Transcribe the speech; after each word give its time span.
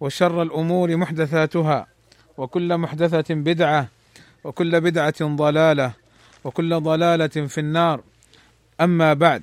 وشر 0.00 0.42
الأمور 0.42 0.96
محدثاتها 0.96 1.86
وكل 2.36 2.78
محدثة 2.78 3.34
بدعة 3.34 3.88
وكل 4.44 4.80
بدعة 4.80 5.14
ضلالة 5.22 5.92
وكل 6.44 6.80
ضلالة 6.80 7.26
في 7.26 7.58
النار. 7.58 8.02
أما 8.80 9.14
بعد 9.14 9.42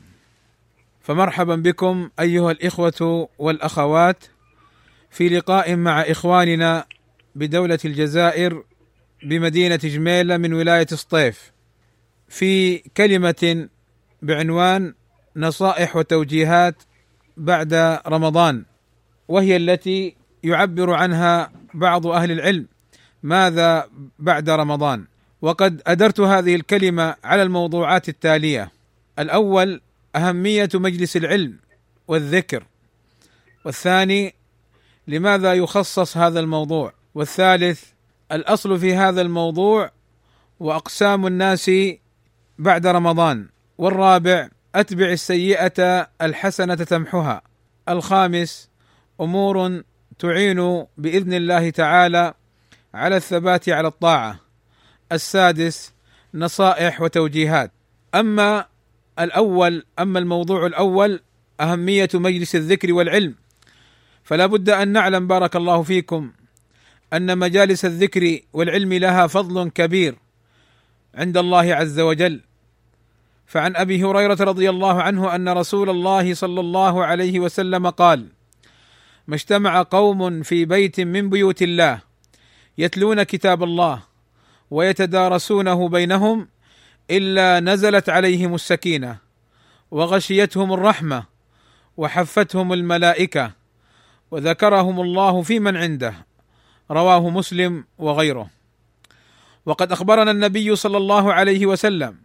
فمرحبا 1.01 1.55
بكم 1.55 2.09
أيها 2.19 2.51
الإخوة 2.51 3.29
والأخوات 3.37 4.23
في 5.09 5.29
لقاء 5.29 5.75
مع 5.75 6.01
إخواننا 6.01 6.85
بدولة 7.35 7.79
الجزائر 7.85 8.63
بمدينة 9.23 9.75
جميلة 9.75 10.37
من 10.37 10.53
ولاية 10.53 10.85
سطيف 10.85 11.51
في 12.29 12.77
كلمة 12.77 13.69
بعنوان 14.21 14.93
نصائح 15.35 15.95
وتوجيهات 15.95 16.75
بعد 17.37 17.73
رمضان 18.07 18.65
وهي 19.27 19.55
التي 19.55 20.15
يعبر 20.45 20.93
عنها 20.93 21.51
بعض 21.73 22.07
أهل 22.07 22.31
العلم 22.31 22.67
ماذا 23.23 23.89
بعد 24.19 24.49
رمضان. 24.49 25.05
وقد 25.41 25.81
أدرت 25.87 26.19
هذه 26.19 26.55
الكلمة 26.55 27.15
على 27.23 27.43
الموضوعات 27.43 28.09
التالية. 28.09 28.71
الأول 29.19 29.81
أهمية 30.15 30.69
مجلس 30.73 31.17
العلم 31.17 31.57
والذكر. 32.07 32.65
والثاني 33.65 34.35
لماذا 35.07 35.53
يخصص 35.53 36.17
هذا 36.17 36.39
الموضوع. 36.39 36.93
والثالث 37.15 37.83
الأصل 38.31 38.79
في 38.79 38.95
هذا 38.95 39.21
الموضوع 39.21 39.91
وأقسام 40.59 41.27
الناس 41.27 41.71
بعد 42.59 42.87
رمضان. 42.87 43.47
والرابع 43.77 44.49
أتبع 44.75 45.05
السيئة 45.05 46.07
الحسنة 46.21 46.75
تمحها 46.75 47.41
الخامس 47.89 48.69
أمور 49.21 49.83
تعين 50.19 50.85
بإذن 50.97 51.33
الله 51.33 51.69
تعالى 51.69 52.33
على 52.93 53.15
الثبات 53.17 53.69
على 53.69 53.87
الطاعة. 53.87 54.39
السادس 55.11 55.93
نصائح 56.33 57.01
وتوجيهات. 57.01 57.71
أما 58.15 58.65
الأول 59.19 59.85
أما 59.99 60.19
الموضوع 60.19 60.65
الأول 60.65 61.19
أهمية 61.59 62.09
مجلس 62.13 62.55
الذكر 62.55 62.93
والعلم. 62.93 63.35
فلا 64.23 64.45
بد 64.45 64.69
أن 64.69 64.87
نعلم 64.87 65.27
بارك 65.27 65.55
الله 65.55 65.83
فيكم 65.83 66.31
أن 67.13 67.37
مجالس 67.37 67.85
الذكر 67.85 68.39
والعلم 68.53 68.93
لها 68.93 69.27
فضل 69.27 69.69
كبير 69.69 70.15
عند 71.15 71.37
الله 71.37 71.75
عز 71.75 71.99
وجل. 71.99 72.41
فعن 73.47 73.75
أبي 73.75 74.03
هريرة 74.03 74.37
رضي 74.43 74.69
الله 74.69 75.01
عنه 75.01 75.35
أن 75.35 75.49
رسول 75.49 75.89
الله 75.89 76.33
صلى 76.33 76.59
الله 76.59 77.05
عليه 77.05 77.39
وسلم 77.39 77.89
قال 77.89 78.34
ما 79.27 79.35
اجتمع 79.35 79.81
قوم 79.81 80.43
في 80.43 80.65
بيت 80.65 80.99
من 80.99 81.29
بيوت 81.29 81.61
الله 81.61 81.99
يتلون 82.77 83.23
كتاب 83.23 83.63
الله 83.63 84.03
ويتدارسونه 84.71 85.89
بينهم 85.89 86.47
إلا 87.11 87.59
نزلت 87.59 88.09
عليهم 88.09 88.55
السكينة 88.55 89.17
وغشيتهم 89.91 90.73
الرحمة 90.73 91.23
وحفتهم 91.97 92.73
الملائكة 92.73 93.51
وذكرهم 94.31 95.01
الله 95.01 95.41
في 95.41 95.59
من 95.59 95.77
عنده 95.77 96.13
رواه 96.91 97.29
مسلم 97.29 97.85
وغيره. 97.97 98.49
وقد 99.65 99.91
أخبرنا 99.91 100.31
النبي 100.31 100.75
صلى 100.75 100.97
الله 100.97 101.33
عليه 101.33 101.65
وسلم 101.65 102.17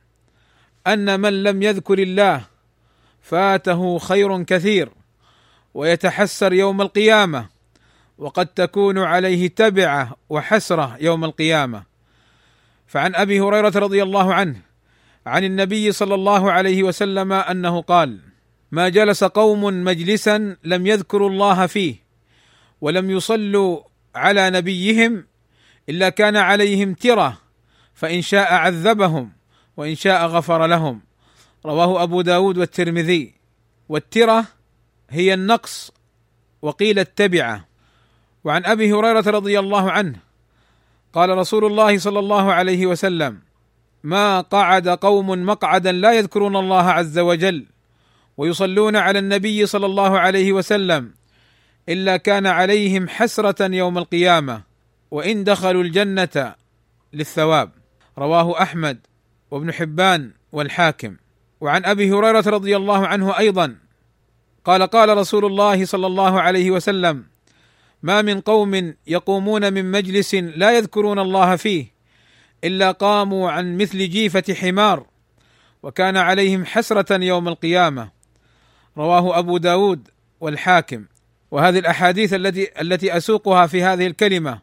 أن 0.87 1.21
من 1.21 1.43
لم 1.43 1.62
يذكر 1.62 1.99
الله 1.99 2.44
فاته 3.21 3.99
خير 3.99 4.43
كثير 4.43 5.00
ويتحسر 5.75 6.53
يوم 6.53 6.81
القيامة 6.81 7.47
وقد 8.19 8.47
تكون 8.47 8.98
عليه 8.98 9.48
تبعة 9.48 10.16
وحسرة 10.28 10.97
يوم 11.00 11.25
القيامة. 11.25 11.82
فعن 12.86 13.14
أبي 13.14 13.41
هريرة 13.41 13.72
رضي 13.78 14.03
الله 14.03 14.34
عنه 14.34 14.56
عن 15.26 15.44
النبي 15.44 15.92
صلى 15.92 16.14
الله 16.14 16.53
عليه 16.53 16.82
وسلم 16.82 17.32
أنه 17.32 17.80
قال 17.82 18.19
ما 18.72 18.88
جلس 18.88 19.25
قوم 19.25 19.84
مجلسا 19.84 20.56
لم 20.64 20.86
يذكروا 20.86 21.30
الله 21.30 21.66
فيه 21.66 21.94
ولم 22.80 23.10
يصلوا 23.10 23.80
على 24.14 24.50
نبيهم 24.50 25.25
إلا 25.88 26.09
كان 26.09 26.36
عليهم 26.36 26.94
ترة 26.94 27.38
فإن 27.94 28.22
شاء 28.22 28.54
عذبهم 28.54 29.32
وإن 29.76 29.94
شاء 29.94 30.26
غفر 30.26 30.66
لهم. 30.66 31.00
رواه 31.66 32.03
أبو 32.03 32.20
داود 32.20 32.59
والترمذي. 32.59 33.34
والترة 33.88 34.44
هي 35.10 35.34
النقص 35.34 35.93
وقيل 36.62 36.98
التبعه 36.98 37.69
وعن 38.44 38.65
أبي 38.65 38.93
هريرة 38.93 39.31
رضي 39.31 39.59
الله 39.59 39.91
عنه 39.91 40.16
قال 41.12 41.38
رسول 41.38 41.65
الله 41.65 41.98
صلى 41.98 42.19
الله 42.19 42.53
عليه 42.53 42.87
وسلم 42.87 43.38
ما 44.03 44.41
قعد 44.41 44.88
قوم 44.88 45.47
مقعدا 45.47 45.93
لا 45.93 46.12
يذكرون 46.12 46.56
الله 46.56 46.91
عز 46.91 47.19
وجل 47.19 47.66
ويصلون 48.37 48.97
على 48.97 49.19
النبي 49.19 49.66
صلى 49.66 49.87
الله 49.87 50.19
عليه 50.19 50.53
وسلم 50.53 51.12
إلا 51.88 52.16
كان 52.16 52.47
عليهم 52.47 53.09
حسرة 53.09 53.75
يوم 53.75 53.98
القيامة 53.98 54.62
وإن 55.10 55.44
دخلوا 55.44 55.82
الجنة 55.82 56.54
للثواب. 57.12 57.71
رواه 58.19 58.62
أحمد 58.62 58.98
وابن 59.50 59.72
حبان 59.72 60.31
والحاكم. 60.53 61.16
وعن 61.60 61.84
أبي 61.84 62.12
هريرة 62.12 62.44
رضي 62.47 62.77
الله 62.77 63.06
عنه 63.06 63.38
أيضا 63.38 63.77
قال 64.65 64.82
قال 64.82 65.16
رسول 65.16 65.44
الله 65.44 65.84
صلى 65.84 66.06
الله 66.06 66.41
عليه 66.41 66.71
وسلم 66.71 67.25
ما 68.03 68.22
من 68.22 68.41
قوم 68.41 68.94
يقومون 69.06 69.72
من 69.72 69.91
مجلس 69.91 70.34
لا 70.34 70.76
يذكرون 70.76 71.19
الله 71.19 71.56
فيه 71.56 71.87
إلا 72.65 72.91
قاموا 72.91 73.50
عن 73.50 73.76
مثل 73.76 74.09
جيفة 74.09 74.54
حمار 74.54 75.06
وكان 75.82 76.16
عليهم 76.16 76.65
حسرة 76.66 77.25
يوم 77.25 77.48
القيامة. 77.48 78.10
رواه 78.97 79.38
أبو 79.38 79.59
داود 79.59 80.09
والحاكم. 80.41 81.04
وهذه 81.50 81.78
الأحاديث 81.78 82.34
التي 82.34 82.81
التي 82.81 83.16
أسوقها 83.16 83.66
في 83.66 83.82
هذه 83.82 84.06
الكلمة 84.06 84.60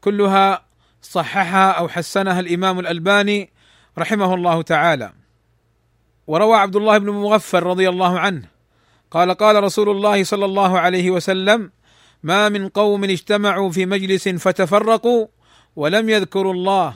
كلها 0.00 0.64
صححها 1.02 1.70
أو 1.70 1.88
حسنها 1.88 2.40
الإمام 2.40 2.78
الألباني 2.78 3.50
رحمه 3.98 4.34
الله 4.34 4.62
تعالى. 4.62 5.12
وروى 6.26 6.56
عبد 6.56 6.76
الله 6.76 6.98
بن 6.98 7.10
مغفر 7.10 7.62
رضي 7.62 7.88
الله 7.88 8.18
عنه 8.18 8.59
قال 9.10 9.34
قال 9.34 9.64
رسول 9.64 9.88
الله 9.88 10.24
صلى 10.24 10.44
الله 10.44 10.78
عليه 10.78 11.10
وسلم 11.10 11.70
ما 12.22 12.48
من 12.48 12.68
قوم 12.68 13.04
اجتمعوا 13.04 13.70
في 13.70 13.86
مجلس 13.86 14.28
فتفرقوا 14.28 15.26
ولم 15.76 16.08
يذكروا 16.08 16.52
الله 16.52 16.94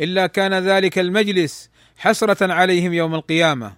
إلا 0.00 0.26
كان 0.26 0.54
ذلك 0.54 0.98
المجلس 0.98 1.70
حسرة 1.96 2.52
عليهم 2.52 2.92
يوم 2.92 3.14
القيامة. 3.14 3.72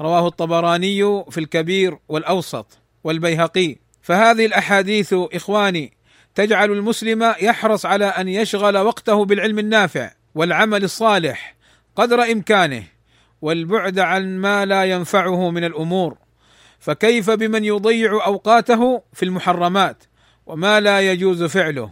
رواه 0.00 0.28
الطبراني 0.28 1.24
في 1.30 1.38
الكبير 1.38 1.98
والأوسط 2.08 2.78
والبيهقي. 3.04 3.76
فهذه 4.02 4.46
الأحاديث 4.46 5.14
إخواني 5.14 5.92
تجعل 6.34 6.70
المسلم 6.70 7.34
يحرص 7.42 7.86
على 7.86 8.04
أن 8.04 8.28
يشغل 8.28 8.78
وقته 8.78 9.24
بالعلم 9.24 9.58
النافع 9.58 10.10
والعمل 10.34 10.84
الصالح 10.84 11.56
قدر 11.96 12.22
إمكانه 12.22 12.84
والبعد 13.42 13.98
عن 13.98 14.38
ما 14.38 14.64
لا 14.64 14.84
ينفعه 14.84 15.50
من 15.50 15.64
الأمور. 15.64 16.16
فكيف 16.80 17.30
بمن 17.30 17.64
يضيع 17.64 18.26
أوقاته 18.26 19.02
في 19.12 19.24
المحرمات 19.24 20.04
وما 20.46 20.80
لا 20.80 21.00
يجوز 21.00 21.42
فعله؟ 21.42 21.90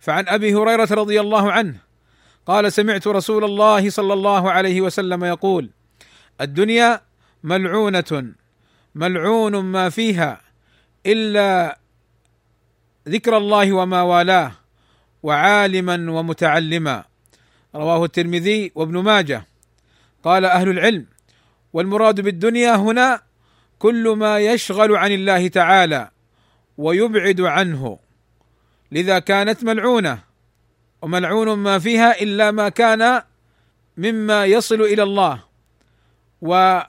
فعن 0.00 0.28
أبي 0.28 0.54
هريرة 0.54 0.88
رضي 0.90 1.20
الله 1.20 1.52
عنه 1.52 1.74
قال 2.46 2.72
سمعت 2.72 3.06
رسول 3.06 3.44
الله 3.44 3.90
صلى 3.90 4.12
الله 4.12 4.50
عليه 4.50 4.80
وسلم 4.80 5.24
يقول 5.24 5.70
الدنيا 6.40 7.00
ملعونة 7.42 8.32
ملعون 8.94 9.56
ما 9.56 9.88
فيها 9.88 10.40
إلا 11.06 11.78
ذكر 13.08 13.36
الله 13.36 13.72
وما 13.72 14.02
والاه 14.02 14.52
وعالما 15.22 16.10
ومتعلما. 16.10 17.04
رواه 17.74 18.04
الترمذي 18.04 18.72
وابن 18.74 18.98
ماجه. 18.98 19.46
قال 20.24 20.44
أهل 20.44 20.68
العلم 20.68 21.06
والمراد 21.72 22.20
بالدنيا 22.20 22.76
هنا 22.76 23.22
كل 23.82 24.08
ما 24.08 24.38
يشغل 24.38 24.96
عن 24.96 25.12
الله 25.12 25.48
تعالى 25.48 26.10
ويبعد 26.78 27.40
عنه. 27.40 27.98
لذا 28.92 29.18
كانت 29.18 29.64
ملعونة 29.64 30.22
وملعون 31.02 31.58
ما 31.58 31.78
فيها 31.78 32.22
إلا 32.22 32.50
ما 32.50 32.68
كان 32.68 33.22
مما 33.96 34.46
يصل 34.46 34.82
إلى 34.82 35.02
الله 35.02 35.44
ويقرب 36.40 36.84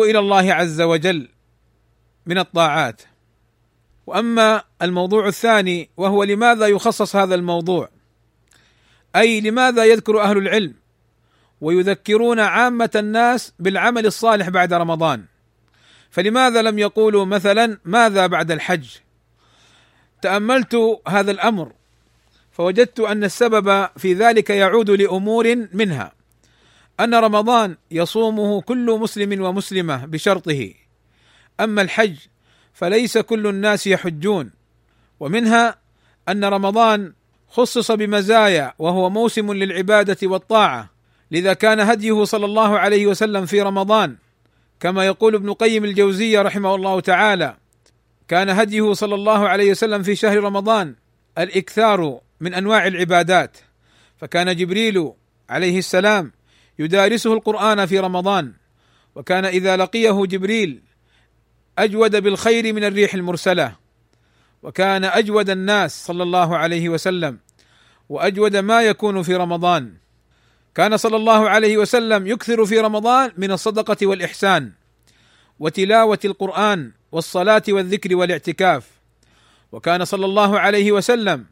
إلى 0.00 0.18
الله 0.18 0.52
عز 0.52 0.80
وجل 0.80 1.28
من 2.26 2.38
الطاعات. 2.38 3.02
وأما 4.06 4.62
الموضوع 4.82 5.28
الثاني 5.28 5.90
وهو 5.96 6.24
لماذا 6.24 6.66
يخصص 6.66 7.16
هذا 7.16 7.34
الموضوع؟ 7.34 7.88
أي 9.16 9.40
لماذا 9.40 9.84
يذكر 9.84 10.22
أهل 10.22 10.38
العلم؟ 10.38 10.74
ويذكرون 11.60 12.40
عامة 12.40 12.90
الناس 12.96 13.52
بالعمل 13.58 14.06
الصالح 14.06 14.48
بعد 14.48 14.72
رمضان. 14.72 15.24
فلماذا 16.10 16.62
لم 16.62 16.78
يقولوا 16.78 17.24
مثلا 17.24 17.78
ماذا 17.84 18.26
بعد 18.26 18.50
الحج؟ 18.50 18.88
تأملت 20.22 21.00
هذا 21.08 21.30
الأمر 21.30 21.72
فوجدت 22.52 23.00
أن 23.00 23.24
السبب 23.24 23.88
في 23.96 24.14
ذلك 24.14 24.50
يعود 24.50 24.90
لأمور 24.90 25.66
منها. 25.72 26.12
أن 27.00 27.14
رمضان 27.14 27.76
يصومه 27.90 28.60
كل 28.60 28.98
مسلم 29.00 29.42
ومسلمة 29.42 30.06
بشرطه. 30.06 30.74
أما 31.60 31.82
الحج 31.82 32.16
فليس 32.72 33.18
كل 33.18 33.46
الناس 33.46 33.86
يحجون. 33.86 34.50
ومنها 35.20 35.78
أن 36.28 36.44
رمضان 36.44 37.12
خصص 37.48 37.90
بمزايا 37.90 38.74
وهو 38.78 39.10
موسم 39.10 39.52
للعبادة 39.52 40.16
والطاعة. 40.22 40.97
لذا 41.30 41.52
كان 41.52 41.80
هديه 41.80 42.24
صلى 42.24 42.44
الله 42.44 42.78
عليه 42.78 43.06
وسلم 43.06 43.46
في 43.46 43.62
رمضان. 43.62 44.16
كما 44.80 45.06
يقول 45.06 45.34
ابن 45.34 45.52
قيم 45.52 45.84
الجوزية 45.84 46.42
رحمه 46.42 46.74
الله 46.74 47.00
تعالى 47.00 47.56
كان 48.28 48.48
هديه 48.48 48.92
صلى 48.92 49.14
الله 49.14 49.48
عليه 49.48 49.70
وسلم 49.70 50.02
في 50.02 50.16
شهر 50.16 50.40
رمضان 50.44 50.94
الإكثار 51.38 52.20
من 52.40 52.54
أنواع 52.54 52.86
العبادات. 52.86 53.56
فكان 54.16 54.56
جبريل 54.56 55.12
عليه 55.50 55.78
السلام 55.78 56.32
يدارسه 56.78 57.32
القرآن 57.32 57.86
في 57.86 57.98
رمضان. 57.98 58.52
وكان 59.14 59.44
إذا 59.44 59.76
لقيه 59.76 60.26
جبريل 60.26 60.82
أجود 61.78 62.16
بالخير 62.16 62.72
من 62.72 62.84
الريح 62.84 63.14
المرسلة. 63.14 63.76
وكان 64.62 65.04
أجود 65.04 65.50
الناس 65.50 66.06
صلى 66.06 66.22
الله 66.22 66.56
عليه 66.56 66.88
وسلم. 66.88 67.38
وأجود 68.08 68.56
ما 68.56 68.82
يكون 68.82 69.22
في 69.22 69.36
رمضان. 69.36 69.94
كان 70.78 70.96
صلى 70.96 71.16
الله 71.16 71.48
عليه 71.48 71.76
وسلم 71.76 72.26
يكثر 72.26 72.66
في 72.66 72.78
رمضان 72.78 73.32
من 73.36 73.52
الصدقة 73.52 74.06
والإحسان 74.06 74.72
وتلاوة 75.58 76.18
القرآن 76.24 76.92
والصلاة 77.12 77.62
والذكر 77.68 78.16
والاعتكاف. 78.16 78.86
وكان 79.72 80.04
صلى 80.04 80.24
الله 80.24 80.60
عليه 80.60 80.92
وسلم 80.92 81.46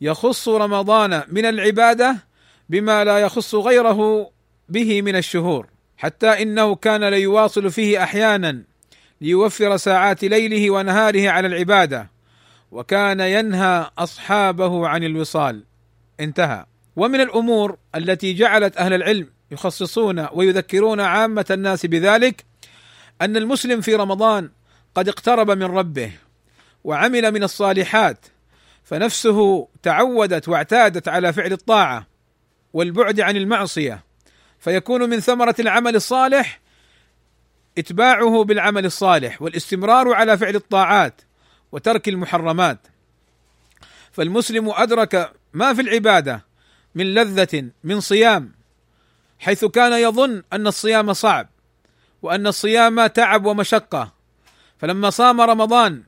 يخص 0.00 0.48
رمضان 0.48 1.22
من 1.28 1.44
العبادة 1.44 2.16
بما 2.68 3.04
لا 3.04 3.18
يخص 3.18 3.54
غيره 3.54 4.30
به 4.68 5.02
من 5.02 5.16
الشهور 5.16 5.66
حتى 5.96 6.42
إنه 6.42 6.74
كان 6.74 7.04
ليواصل 7.04 7.70
فيه 7.70 8.02
أحيانا 8.02 8.62
ليوفر 9.20 9.76
ساعات 9.76 10.24
ليله 10.24 10.70
ونهاره 10.70 11.28
على 11.28 11.46
العبادة 11.46 12.10
وكان 12.70 13.20
ينهى 13.20 13.90
أصحابه 13.98 14.88
عن 14.88 15.04
الوصال. 15.04 15.64
انتهى. 16.20 16.66
ومن 16.98 17.20
الأمور 17.20 17.76
التي 17.94 18.34
جعلت 18.34 18.76
أهل 18.76 18.92
العلم 18.92 19.30
يخصصون 19.50 20.26
ويذكرون 20.32 21.00
عامة 21.00 21.46
الناس 21.50 21.86
بذلك 21.86 22.44
أن 23.22 23.36
المسلم 23.36 23.80
في 23.80 23.94
رمضان 23.94 24.50
قد 24.94 25.08
اقترب 25.08 25.50
من 25.50 25.62
ربه 25.62 26.12
وعمل 26.84 27.32
من 27.32 27.42
الصالحات 27.42 28.26
فنفسه 28.84 29.68
تعودت 29.82 30.48
واعتادت 30.48 31.08
على 31.08 31.32
فعل 31.32 31.52
الطاعة 31.52 32.06
والبعد 32.72 33.20
عن 33.20 33.36
المعصية 33.36 34.04
فيكون 34.58 35.10
من 35.10 35.20
ثمرة 35.20 35.54
العمل 35.58 35.96
الصالح 35.96 36.60
إتباعه 37.78 38.44
بالعمل 38.44 38.86
الصالح 38.86 39.42
والاستمرار 39.42 40.12
على 40.12 40.38
فعل 40.38 40.56
الطاعات 40.56 41.20
وترك 41.72 42.08
المحرمات. 42.08 42.78
فالمسلم 44.12 44.70
أدرك 44.70 45.32
ما 45.52 45.74
في 45.74 45.80
العبادة 45.82 46.47
من 46.94 47.14
لذة 47.14 47.70
من 47.84 48.00
صيام 48.00 48.52
حيث 49.38 49.64
كان 49.64 49.92
يظن 49.92 50.42
أن 50.52 50.66
الصيام 50.66 51.12
صعب 51.12 51.48
وأن 52.22 52.46
الصيام 52.46 53.06
تعب 53.06 53.46
ومشقة. 53.46 54.12
فلما 54.78 55.10
صام 55.10 55.40
رمضان 55.40 56.02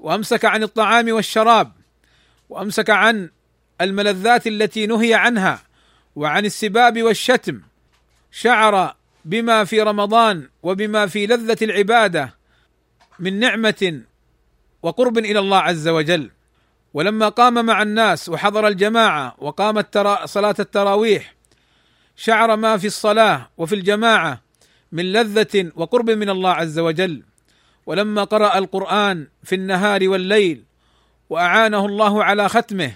وأمسك 0.00 0.44
عن 0.44 0.62
الطعام 0.62 1.12
والشراب 1.12 1.72
وأمسك 2.48 2.90
عن 2.90 3.30
الملذات 3.80 4.46
التي 4.46 4.86
نهي 4.86 5.14
عنها 5.14 5.62
وعن 6.16 6.44
السباب 6.44 7.02
والشتم 7.02 7.60
شعر 8.30 8.94
بما 9.24 9.64
في 9.64 9.82
رمضان 9.82 10.48
وبما 10.62 11.06
في 11.06 11.26
لذة 11.26 11.56
العبادة 11.62 12.34
من 13.18 13.38
نعمة 13.38 14.02
وقرب 14.82 15.18
إلى 15.18 15.38
الله 15.38 15.58
عز 15.58 15.88
وجل. 15.88 16.30
ولما 16.94 17.28
قام 17.28 17.66
مع 17.66 17.82
الناس 17.82 18.28
وحضر 18.28 18.68
الجماعة 18.68 19.34
وقام 19.38 19.78
الترا 19.78 20.26
صلاة 20.26 20.54
التراويح 20.58 21.34
شعر 22.16 22.56
ما 22.56 22.76
في 22.76 22.86
الصلاة 22.86 23.50
وفي 23.58 23.74
الجماعة 23.74 24.42
من 24.92 25.12
لذة 25.12 25.72
وقرب 25.74 26.10
من 26.10 26.30
الله 26.30 26.50
عز 26.50 26.78
وجل. 26.78 27.22
ولما 27.86 28.24
قرأ 28.24 28.58
القرآن 28.58 29.26
في 29.42 29.54
النهار 29.54 30.08
والليل 30.08 30.64
وأعانه 31.30 31.86
الله 31.86 32.24
على 32.24 32.48
ختمه 32.48 32.92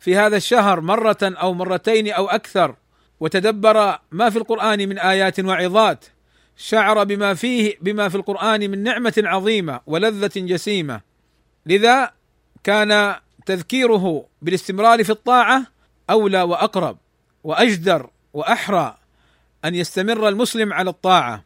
في 0.00 0.16
هذا 0.16 0.36
الشهر 0.36 0.80
مرة 0.80 1.18
أو 1.22 1.54
مرتين 1.54 2.12
أو 2.12 2.26
أكثر 2.26 2.74
وتدبر 3.20 3.98
ما 4.10 4.30
في 4.30 4.38
القرآن 4.38 4.88
من 4.88 4.98
آيات 4.98 5.40
وعظات 5.40 6.04
شعر 6.56 7.04
بما 7.04 7.34
فيه 7.34 7.76
بما 7.80 8.08
في 8.08 8.14
القرآن 8.14 8.70
من 8.70 8.82
نعمة 8.82 9.14
عظيمة 9.16 9.80
ولذة 9.86 10.30
جسيمة. 10.36 11.00
لذا 11.66 12.10
كان 12.64 13.14
تذكيره 13.46 14.26
بالاستمرار 14.42 15.04
في 15.04 15.10
الطاعة 15.10 15.66
أولى 16.10 16.42
وأقرب 16.42 16.98
وأجدر 17.44 18.10
وأحرى 18.32 18.96
أن 19.64 19.74
يستمر 19.74 20.28
المسلم 20.28 20.72
على 20.72 20.90
الطاعة. 20.90 21.44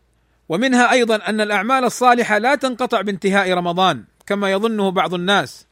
ومنها 0.48 0.92
أيضا 0.92 1.16
أن 1.16 1.40
الأعمال 1.40 1.84
الصالحة 1.84 2.38
لا 2.38 2.54
تنقطع 2.54 3.00
بانتهاء 3.00 3.52
رمضان 3.52 4.04
كما 4.26 4.50
يظنه 4.50 4.90
بعض 4.90 5.14
الناس. 5.14 5.66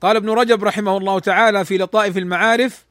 قال 0.00 0.16
ابن 0.16 0.30
رجب 0.30 0.64
رحمه 0.64 0.96
الله 0.96 1.18
تعالى 1.18 1.64
في 1.64 1.78
لطائف 1.78 2.16
المعارف 2.16 2.86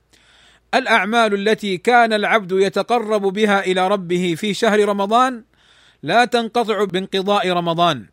الأعمال 0.73 1.33
التي 1.33 1.77
كان 1.77 2.13
العبد 2.13 2.51
يتقرب 2.51 3.21
بها 3.21 3.59
إلى 3.59 3.87
ربه 3.87 4.35
في 4.37 4.53
شهر 4.53 4.85
رمضان 4.89 5.43
لا 6.03 6.25
تنقطع 6.25 6.83
بانقضاء 6.83 7.49
رمضان 7.49 8.05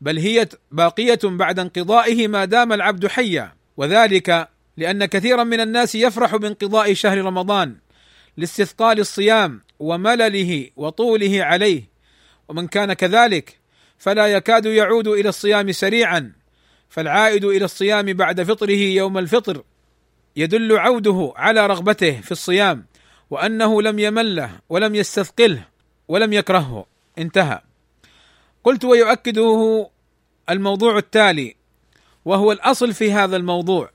بل 0.00 0.18
هي 0.18 0.48
باقية 0.70 1.18
بعد 1.24 1.58
انقضائه 1.58 2.28
ما 2.28 2.44
دام 2.44 2.72
العبد 2.72 3.06
حيا. 3.06 3.59
وذلك 3.80 4.48
لأن 4.76 5.04
كثيرا 5.04 5.44
من 5.44 5.60
الناس 5.60 5.94
يفرح 5.94 6.36
بانقضاء 6.36 6.94
شهر 6.94 7.18
رمضان 7.18 7.76
لاستثقال 8.36 9.00
الصيام 9.00 9.62
وملله 9.78 10.70
وطوله 10.76 11.44
عليه 11.44 11.82
ومن 12.48 12.66
كان 12.66 12.92
كذلك 12.92 13.58
فلا 13.98 14.26
يكاد 14.26 14.66
يعود 14.66 15.08
إلى 15.08 15.28
الصيام 15.28 15.72
سريعا 15.72 16.32
فالعائد 16.88 17.44
إلى 17.44 17.64
الصيام 17.64 18.12
بعد 18.12 18.42
فطره 18.42 18.70
يوم 18.70 19.18
الفطر 19.18 19.62
يدل 20.36 20.78
عوده 20.78 21.32
على 21.36 21.66
رغبته 21.66 22.20
في 22.20 22.32
الصيام 22.32 22.86
وأنه 23.30 23.82
لم 23.82 23.98
يمله 23.98 24.50
ولم 24.68 24.94
يستثقله 24.94 25.64
ولم 26.08 26.32
يكرهه 26.32 26.86
انتهى. 27.18 27.60
قلت 28.64 28.84
ويؤكده 28.84 29.90
الموضوع 30.50 30.98
التالي 30.98 31.59
وهو 32.24 32.52
الأصل 32.52 32.92
في 32.92 33.12
هذا 33.12 33.36
الموضوع 33.36 33.90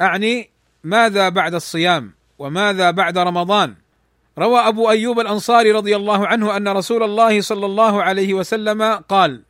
أعني 0.00 0.50
ماذا 0.84 1.28
بعد 1.28 1.54
الصيام 1.54 2.14
وماذا 2.38 2.90
بعد 2.90 3.18
رمضان 3.18 3.74
روى 4.38 4.60
أبو 4.60 4.90
أيوب 4.90 5.20
الأنصاري 5.20 5.72
رضي 5.72 5.96
الله 5.96 6.26
عنه 6.26 6.56
أن 6.56 6.68
رسول 6.68 7.02
الله 7.02 7.40
صلى 7.40 7.66
الله 7.66 8.02
عليه 8.02 8.34
وسلم 8.34 8.82
قال: 8.82 9.42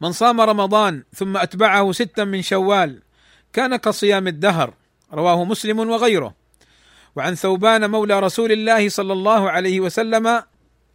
من 0.00 0.12
صام 0.12 0.40
رمضان 0.40 1.02
ثم 1.14 1.36
أتبعه 1.36 1.92
ستا 1.92 2.24
من 2.24 2.42
شوال 2.42 3.02
كان 3.52 3.76
كصيام 3.76 4.28
الدهر 4.28 4.74
رواه 5.12 5.44
مسلم 5.44 5.78
وغيره. 5.78 6.34
وعن 7.16 7.34
ثوبان 7.34 7.90
مولى 7.90 8.20
رسول 8.20 8.52
الله 8.52 8.88
صلى 8.88 9.12
الله 9.12 9.50
عليه 9.50 9.80
وسلم 9.80 10.26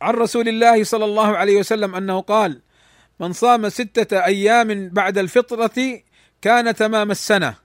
عن 0.02 0.14
رسول 0.14 0.48
الله 0.48 0.84
صلى 0.84 1.06
الله 1.06 1.38
عليه 1.38 1.58
وسلم 1.58 1.96
أنه 1.96 2.22
قال: 2.22 2.62
من 3.20 3.34
صام 3.34 3.70
ستة 3.70 4.26
أيام 4.26 4.90
بعد 4.90 5.18
الفطرة 5.18 6.02
كان 6.42 6.76
تمام 6.76 7.12
السنة. 7.12 7.56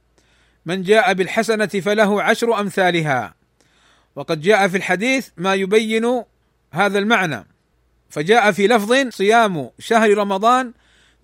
من 0.66 0.82
جاء 0.82 1.12
بالحسنة 1.12 1.66
فله 1.66 2.23
عشر 2.23 2.61
أمثالها. 2.61 3.35
وقد 4.16 4.40
جاء 4.40 4.68
في 4.68 4.76
الحديث 4.76 5.28
ما 5.37 5.54
يبين 5.54 6.23
هذا 6.73 6.99
المعنى. 6.99 7.47
فجاء 8.11 8.52
في 8.52 8.66
لفظ 8.66 9.09
صيام 9.09 9.71
شهر 9.78 10.18
رمضان 10.18 10.73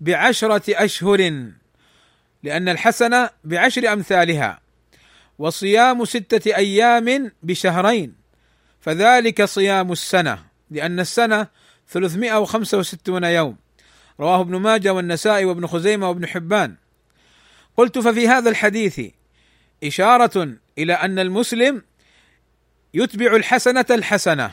بعشرة 0.01 0.63
أشهر 0.69 1.17
لأن 2.43 2.69
الحسنه 2.69 3.29
بعشر 3.43 3.93
أمثالها. 3.93 4.59
وصيام 5.39 6.05
ستة 6.05 6.55
أيام 6.55 7.31
بشهرين 7.43 8.15
فذلك 8.81 9.43
صيام 9.45 9.91
السنة 9.91 10.43
لأن 10.71 10.99
السنة 10.99 11.47
365 11.87 13.23
يوم. 13.23 13.68
رواه 14.19 14.41
ابن 14.41 14.55
ماجه 14.55 14.93
والنسائي 14.93 15.45
وابن 15.45 15.67
خزيمة 15.67 16.09
وابن 16.09 16.27
حبان. 16.27 16.75
قلت 17.77 17.99
ففي 17.99 18.27
هذا 18.27 18.49
الحديث 18.49 19.01
إشارة 19.83 20.53
إلى 20.77 20.93
أن 20.93 21.19
المسلم 21.19 21.83
يتبع 22.93 23.35
الحسنة 23.35 23.85
الحسنة 23.91 24.51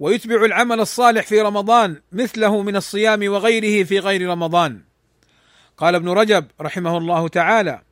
ويتبع 0.00 0.44
العمل 0.44 0.80
الصالح 0.80 1.26
في 1.26 1.40
رمضان 1.40 2.00
مثله 2.12 2.62
من 2.62 2.76
الصيام 2.76 3.28
وغيره 3.32 3.84
في 3.84 3.98
غير 3.98 4.28
رمضان. 4.28 4.80
قال 5.76 5.94
ابن 5.94 6.08
رجب 6.08 6.46
رحمه 6.60 6.98
الله 6.98 7.28
تعالى 7.28 7.82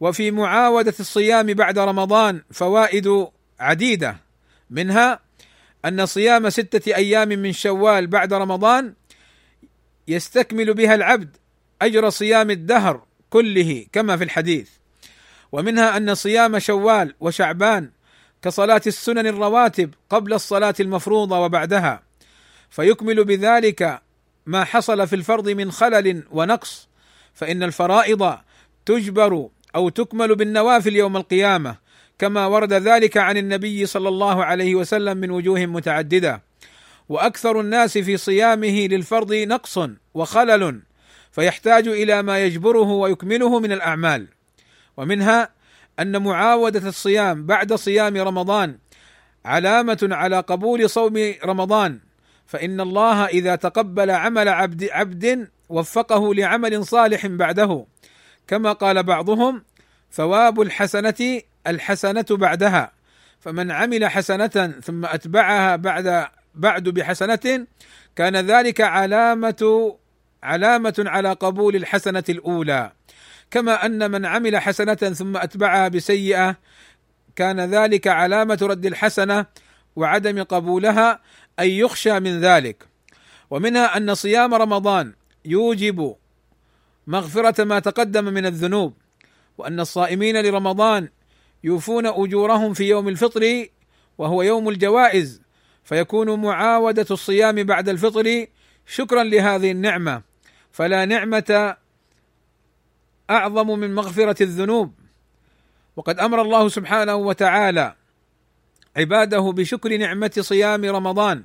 وفي 0.00 0.30
معاودة 0.30 0.94
الصيام 1.00 1.46
بعد 1.46 1.78
رمضان 1.78 2.42
فوائد 2.50 3.26
عديدة 3.60 4.16
منها 4.70 5.20
أن 5.84 6.06
صيام 6.06 6.50
ستة 6.50 6.94
أيام 6.94 7.28
من 7.28 7.52
شوال 7.52 8.06
بعد 8.06 8.32
رمضان 8.32 8.94
يستكمل 10.08 10.74
بها 10.74 10.94
العبد 10.94 11.36
أجر 11.82 12.10
صيام 12.10 12.50
الدهر 12.50 13.02
كله 13.30 13.86
كما 13.92 14.16
في 14.16 14.24
الحديث. 14.24 14.70
ومنها 15.52 15.96
أن 15.96 16.14
صيام 16.14 16.58
شوال 16.58 17.14
وشعبان 17.20 17.90
كصلاة 18.42 18.82
السنن 18.86 19.26
الرواتب 19.26 19.94
قبل 20.10 20.32
الصلاة 20.32 20.74
المفروضة 20.80 21.40
وبعدها. 21.40 22.02
فيكمل 22.70 23.24
بذلك 23.24 24.02
ما 24.46 24.64
حصل 24.64 25.06
في 25.06 25.16
الفرض 25.16 25.48
من 25.48 25.72
خلل 25.72 26.22
ونقص 26.30 26.88
فإن 27.34 27.62
الفرائض 27.62 28.36
تجبر 28.86 29.48
أو 29.74 29.88
تكمل 29.88 30.34
بالنوافل 30.34 30.96
يوم 30.96 31.16
القيامة 31.16 31.76
كما 32.18 32.46
ورد 32.46 32.72
ذلك 32.72 33.16
عن 33.16 33.36
النبي 33.36 33.86
صلى 33.86 34.08
الله 34.08 34.44
عليه 34.44 34.74
وسلم 34.74 35.16
من 35.16 35.30
وجوه 35.30 35.66
متعددة. 35.66 36.42
وأكثر 37.12 37.60
الناس 37.60 37.98
في 37.98 38.16
صيامه 38.16 38.86
للفرض 38.86 39.34
نقص 39.34 39.78
وخلل 40.14 40.80
فيحتاج 41.32 41.88
إلى 41.88 42.22
ما 42.22 42.44
يجبره 42.44 42.88
ويكمله 42.92 43.60
من 43.60 43.72
الأعمال. 43.72 44.28
ومنها 44.96 45.48
أن 46.00 46.22
معاودة 46.22 46.88
الصيام 46.88 47.46
بعد 47.46 47.74
صيام 47.74 48.16
رمضان 48.16 48.78
علامة 49.44 50.08
على 50.12 50.40
قبول 50.40 50.90
صوم 50.90 51.34
رمضان 51.44 52.00
فإن 52.46 52.80
الله 52.80 53.26
إذا 53.26 53.56
تقبل 53.56 54.10
عمل 54.10 54.48
عبد 54.48 54.88
عبد 54.92 55.48
وفقه 55.68 56.34
لعمل 56.34 56.86
صالح 56.86 57.26
بعده. 57.26 57.86
كما 58.48 58.72
قال 58.72 59.02
بعضهم 59.02 59.62
ثواب 60.12 60.60
الحسنة 60.60 61.40
الحسنة 61.66 62.26
بعدها 62.30 62.92
فمن 63.40 63.70
عمل 63.70 64.06
حسنة 64.06 64.80
ثم 64.84 65.04
أتبعها 65.04 65.76
بعد 65.76 66.28
بعد 66.54 66.88
بحسنة 66.88 67.66
كان 68.16 68.36
ذلك 68.36 68.80
علامة 68.80 69.96
علامة 70.42 70.94
على 70.98 71.32
قبول 71.32 71.76
الحسنة 71.76 72.24
الأولى. 72.28 72.92
كما 73.50 73.86
أن 73.86 74.10
من 74.10 74.26
عمل 74.26 74.58
حسنة 74.58 74.94
ثم 74.94 75.36
أتبعها 75.36 75.88
بسيئة 75.88 76.56
كان 77.36 77.60
ذلك 77.60 78.08
علامة 78.08 78.58
رد 78.62 78.86
الحسنة 78.86 79.46
وعدم 79.96 80.42
قبولها 80.42 81.20
اي 81.60 81.78
يخشى 81.78 82.20
من 82.20 82.40
ذلك. 82.40 82.86
ومنها 83.50 83.96
أن 83.96 84.14
صيام 84.14 84.54
رمضان 84.54 85.12
يوجب 85.44 86.16
مغفرة 87.06 87.64
ما 87.64 87.78
تقدم 87.78 88.24
من 88.24 88.46
الذنوب 88.46 88.94
وأن 89.58 89.80
الصائمين 89.80 90.40
لرمضان 90.46 91.08
يوفون 91.64 92.06
أجورهم 92.06 92.74
في 92.74 92.88
يوم 92.88 93.08
الفطر 93.08 93.66
وهو 94.18 94.42
يوم 94.42 94.68
الجوائز. 94.68 95.41
فيكون 95.84 96.42
معاودة 96.42 97.06
الصيام 97.10 97.62
بعد 97.62 97.88
الفطر 97.88 98.46
شكرا 98.86 99.24
لهذه 99.24 99.70
النعمة. 99.70 100.22
فلا 100.72 101.04
نعمة 101.04 101.76
أعظم 103.30 103.78
من 103.78 103.94
مغفرة 103.94 104.42
الذنوب. 104.42 104.94
وقد 105.96 106.18
أمر 106.18 106.42
الله 106.42 106.68
سبحانه 106.68 107.14
وتعالى 107.14 107.94
عباده 108.96 109.40
بشكر 109.40 109.96
نعمة 109.96 110.32
صيام 110.40 110.84
رمضان 110.84 111.44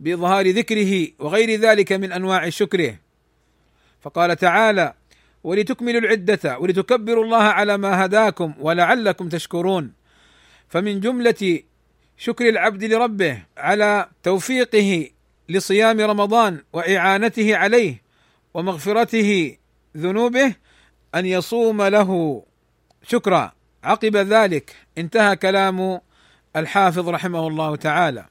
بإظهار 0.00 0.50
ذكره 0.50 1.08
وغير 1.18 1.60
ذلك 1.60 1.92
من 1.92 2.12
أنواع 2.12 2.48
شكره. 2.48 2.96
فقال 4.00 4.36
تعالى 4.36 4.94
ولتكملوا 5.44 6.00
العدة 6.00 6.58
ولتكبروا 6.58 7.24
الله 7.24 7.42
على 7.42 7.76
ما 7.78 8.04
هداكم 8.04 8.54
ولعلكم 8.58 9.28
تشكرون 9.28 9.92
فمن 10.68 11.00
جملة 11.00 11.60
شكر 12.16 12.48
العبد 12.48 12.84
لربه 12.84 13.42
على 13.56 14.08
توفيقه 14.22 15.10
لصيام 15.48 16.00
رمضان 16.00 16.62
وإعانته 16.72 17.56
عليه 17.56 18.02
ومغفرته 18.54 19.56
ذنوبه 19.96 20.54
أن 21.14 21.26
يصوم 21.26 21.82
له. 21.82 22.42
شكرا. 23.08 23.52
عقب 23.84 24.16
ذلك 24.16 24.76
انتهى 24.98 25.36
كلام 25.36 26.00
الحافظ 26.56 27.08
رحمه 27.08 27.48
الله 27.48 27.76
تعالى. 27.76 28.26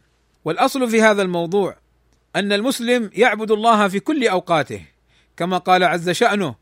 والأصل 0.46 0.90
في 0.90 1.02
هذا 1.02 1.22
الموضوع 1.22 1.76
أن 2.36 2.54
المسلم 2.54 3.10
يعبد 3.14 3.52
الله 3.52 3.88
في 3.88 4.00
كل 4.00 4.28
أوقاته 4.28 4.82
كما 5.38 5.58
قال 5.58 5.84
عز 5.84 6.10
شأنه 6.10 6.56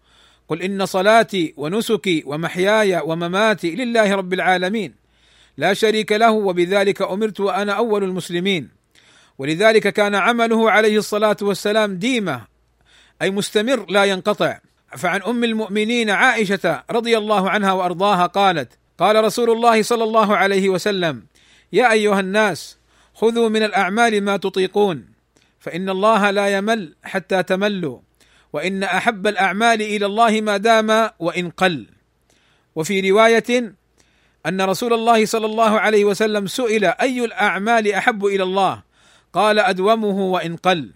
قل 0.47 0.61
إن 0.61 0.85
صلاتي 0.85 1.53
ونسكي 1.57 2.23
ومحياي 2.25 3.01
ومماتي 3.01 3.75
لله 3.75 4.15
رب 4.15 4.33
العالمين 4.33 5.00
لا 5.58 5.74
شريك 5.74 6.12
له 6.12 6.31
وبذلك 6.31 7.01
أمرت 7.01 7.39
وأنا 7.39 7.74
أول 7.74 8.03
المسلمين. 8.03 8.70
ولذلك 9.38 9.88
كان 9.88 10.15
عمله 10.15 10.72
عليه 10.72 10.98
الصلاة 10.98 11.38
والسلام 11.41 11.96
ديمة 11.96 12.41
أي 13.22 13.31
مستمر 13.31 13.86
لا 13.89 14.05
ينقطع. 14.05 14.60
فعن 14.98 15.22
أم 15.22 15.43
المؤمنين 15.43 16.10
عائشة 16.10 16.84
رضي 16.91 17.17
الله 17.17 17.50
عنها 17.50 17.72
وأرضاها 17.72 18.25
قالت 18.25 18.77
قال 18.98 19.24
رسول 19.24 19.50
الله 19.50 19.81
صلى 19.81 20.03
الله 20.03 20.38
عليه 20.38 20.70
وسلم 20.70 21.24
يا 21.74 21.91
أيها 21.91 22.20
الناس 22.20 22.77
خذوا 23.13 23.50
من 23.50 23.63
الأعمال 23.63 24.24
ما 24.24 24.38
تطيقون 24.38 25.05
فإن 25.60 25.89
الله 25.89 26.31
لا 26.31 26.48
يمل 26.58 26.96
حتى 27.03 27.43
تملوا 27.43 28.00
وإن 28.53 28.84
أحب 28.84 29.27
الأعمال 29.27 29.81
إلى 29.81 30.05
الله 30.05 30.41
ما 30.41 30.58
دام 30.58 31.10
وإن 31.20 31.50
قل. 31.50 31.88
وفي 32.75 33.12
رواية 33.12 33.74
أن 34.45 34.62
رسول 34.62 34.93
الله 34.93 35.25
صلى 35.25 35.45
الله 35.45 35.79
عليه 35.79 36.05
وسلم 36.05 36.48
سئل 36.48 36.86
أي 36.86 37.25
الأعمال 37.25 37.93
أحب 37.93 38.25
إلى 38.25 38.43
الله؟ 38.43 38.81
قال 39.33 39.60
أدومه 39.60 40.19
وإن 40.19 40.55
قل. 40.55 40.91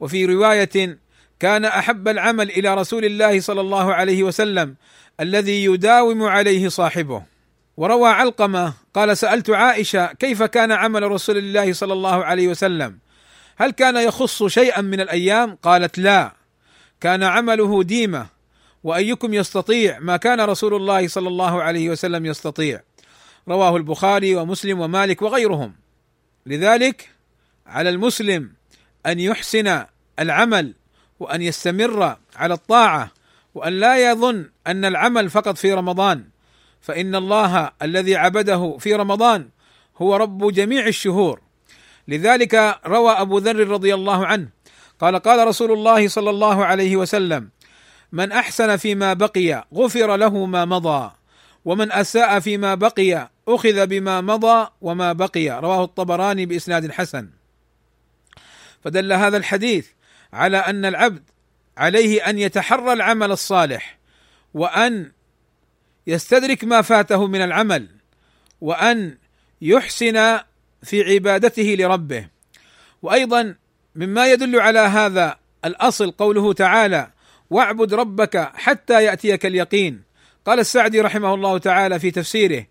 وفي 0.00 0.24
رواية 0.26 0.98
كان 1.40 1.64
أحب 1.64 2.08
العمل 2.08 2.50
إلى 2.50 2.74
رسول 2.74 3.04
الله 3.04 3.40
صلى 3.40 3.60
الله 3.60 3.94
عليه 3.94 4.22
وسلم 4.22 4.74
الذي 5.20 5.64
يداوم 5.64 6.22
عليه 6.22 6.68
صاحبه. 6.68 7.22
وروى 7.76 8.08
علقمة 8.08 8.72
قال 8.94 9.16
سألت 9.16 9.50
عائشة 9.50 10.06
كيف 10.06 10.42
كان 10.42 10.72
عمل 10.72 11.02
رسول 11.02 11.38
الله 11.38 11.72
صلى 11.72 11.92
الله 11.92 12.24
عليه 12.24 12.48
وسلم؟ 12.48 12.98
هل 13.56 13.70
كان 13.70 13.96
يخص 13.96 14.42
شيئا 14.42 14.80
من 14.80 15.00
الأيام؟ 15.00 15.58
قالت 15.62 15.98
لا. 15.98 16.32
كان 17.00 17.22
عمله 17.22 17.82
ديمة. 17.82 18.33
وأيكم 18.84 19.34
يستطيع 19.34 19.98
ما 19.98 20.16
كان 20.16 20.40
رسول 20.40 20.74
الله 20.74 21.08
صلى 21.08 21.28
الله 21.28 21.62
عليه 21.62 21.90
وسلم 21.90 22.26
يستطيع. 22.26 22.80
رواه 23.48 23.76
البخاري 23.76 24.36
ومسلم 24.36 24.80
ومالك 24.80 25.22
وغيرهم. 25.22 25.74
لذلك 26.46 27.08
على 27.66 27.90
المسلم 27.90 28.52
أن 29.06 29.20
يحسن 29.20 29.84
العمل 30.18 30.74
وأن 31.20 31.42
يستمر 31.42 32.16
على 32.36 32.54
الطاعة 32.54 33.10
وأن 33.54 33.72
لا 33.72 34.10
يظن 34.10 34.50
أن 34.66 34.84
العمل 34.84 35.30
فقط 35.30 35.56
في 35.56 35.72
رمضان. 35.72 36.24
فإن 36.80 37.14
الله 37.14 37.70
الذي 37.82 38.16
عبده 38.16 38.76
في 38.78 38.94
رمضان 38.94 39.48
هو 39.96 40.16
رب 40.16 40.52
جميع 40.52 40.86
الشهور. 40.86 41.40
لذلك 42.08 42.80
روى 42.86 43.12
أبو 43.12 43.38
ذر 43.38 43.68
رضي 43.68 43.94
الله 43.94 44.26
عنه 44.26 44.48
قال 45.00 45.16
قال 45.16 45.48
رسول 45.48 45.72
الله 45.72 46.08
صلى 46.08 46.30
الله 46.30 46.64
عليه 46.64 46.96
وسلم 46.96 47.48
من 48.14 48.32
أحسن 48.32 48.76
فيما 48.76 49.12
بقي 49.12 49.64
غفر 49.74 50.16
له 50.16 50.46
ما 50.46 50.64
مضى 50.64 51.12
ومن 51.64 51.92
أساء 51.92 52.40
فيما 52.40 52.74
بقي 52.74 53.30
أخذ 53.48 53.86
بما 53.86 54.20
مضى 54.20 54.68
وما 54.80 55.12
بقي 55.12 55.48
رواه 55.48 55.84
الطبراني 55.84 56.46
بإسناد 56.46 56.92
حسن. 56.92 57.30
فدل 58.84 59.12
هذا 59.12 59.36
الحديث 59.36 59.88
على 60.32 60.56
أن 60.56 60.84
العبد 60.84 61.22
عليه 61.76 62.30
أن 62.30 62.38
يتحرى 62.38 62.92
العمل 62.92 63.32
الصالح 63.32 63.98
وأن 64.54 65.12
يستدرك 66.06 66.64
ما 66.64 66.82
فاته 66.82 67.26
من 67.26 67.42
العمل 67.42 67.88
وأن 68.60 69.18
يحسن 69.60 70.38
في 70.82 71.14
عبادته 71.14 71.76
لربه. 71.78 72.28
وأيضا 73.02 73.54
مما 73.94 74.26
يدل 74.26 74.60
على 74.60 74.78
هذا 74.78 75.36
الأصل 75.64 76.10
قوله 76.10 76.52
تعالى 76.52 77.14
واعبد 77.50 77.94
ربك 77.94 78.50
حتى 78.54 79.04
يأتيك 79.04 79.46
اليقين. 79.46 80.02
قال 80.46 80.60
السعدي 80.60 81.00
رحمه 81.00 81.34
الله 81.34 81.58
تعالى 81.58 81.98
في 81.98 82.10
تفسيره 82.10 82.66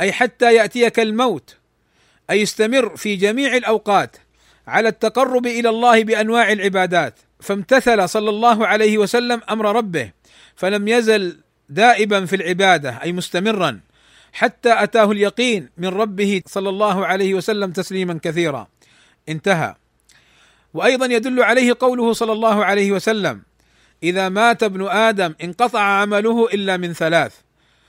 أي 0.00 0.12
حتى 0.12 0.54
يأتيك 0.54 1.00
الموت 1.00 1.56
أي 2.30 2.42
استمر 2.42 2.96
في 2.96 3.16
جميع 3.16 3.56
الأوقات 3.56 4.16
على 4.66 4.88
التقرب 4.88 5.46
إلى 5.46 5.68
الله 5.68 6.04
بأنواع 6.04 6.52
العبادات. 6.52 7.18
فامتثل 7.40 8.08
صلى 8.08 8.30
الله 8.30 8.66
عليه 8.66 8.98
وسلم 8.98 9.40
أمر 9.50 9.76
ربه 9.76 10.12
فلم 10.56 10.88
يزل 10.88 11.40
دائبا 11.68 12.26
في 12.26 12.36
العبادة 12.36 12.90
أي 13.02 13.12
مستمرا 13.12 13.80
حتى 14.32 14.82
أتاه 14.82 15.10
اليقين 15.10 15.68
من 15.78 15.88
ربه 15.88 16.42
صلى 16.46 16.68
الله 16.68 17.06
عليه 17.06 17.34
وسلم 17.34 17.72
تسليما 17.72 18.20
كثيرا. 18.22 18.68
انتهى. 19.28 19.74
وأيضا 20.74 21.06
يدل 21.06 21.42
عليه 21.42 21.76
قوله 21.80 22.12
صلى 22.12 22.32
الله 22.32 22.64
عليه 22.64 22.92
وسلم 22.92 23.42
إذا 24.02 24.28
مات 24.28 24.62
ابن 24.62 24.88
آدم 24.88 25.34
انقطع 25.44 25.80
عمله 25.80 26.46
إلا 26.46 26.76
من 26.76 26.92
ثلاث. 26.92 27.34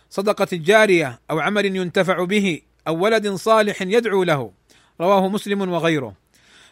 صدقة 0.09 0.47
جارية 0.51 1.19
أو 1.31 1.39
عمل 1.39 1.75
ينتفع 1.75 2.23
به 2.23 2.61
أو 2.87 3.03
ولد 3.03 3.27
صالح 3.27 3.81
يدعو 3.81 4.23
له. 4.23 4.51
رواه 5.01 5.27
مسلم 5.27 5.71
وغيره. 5.71 6.13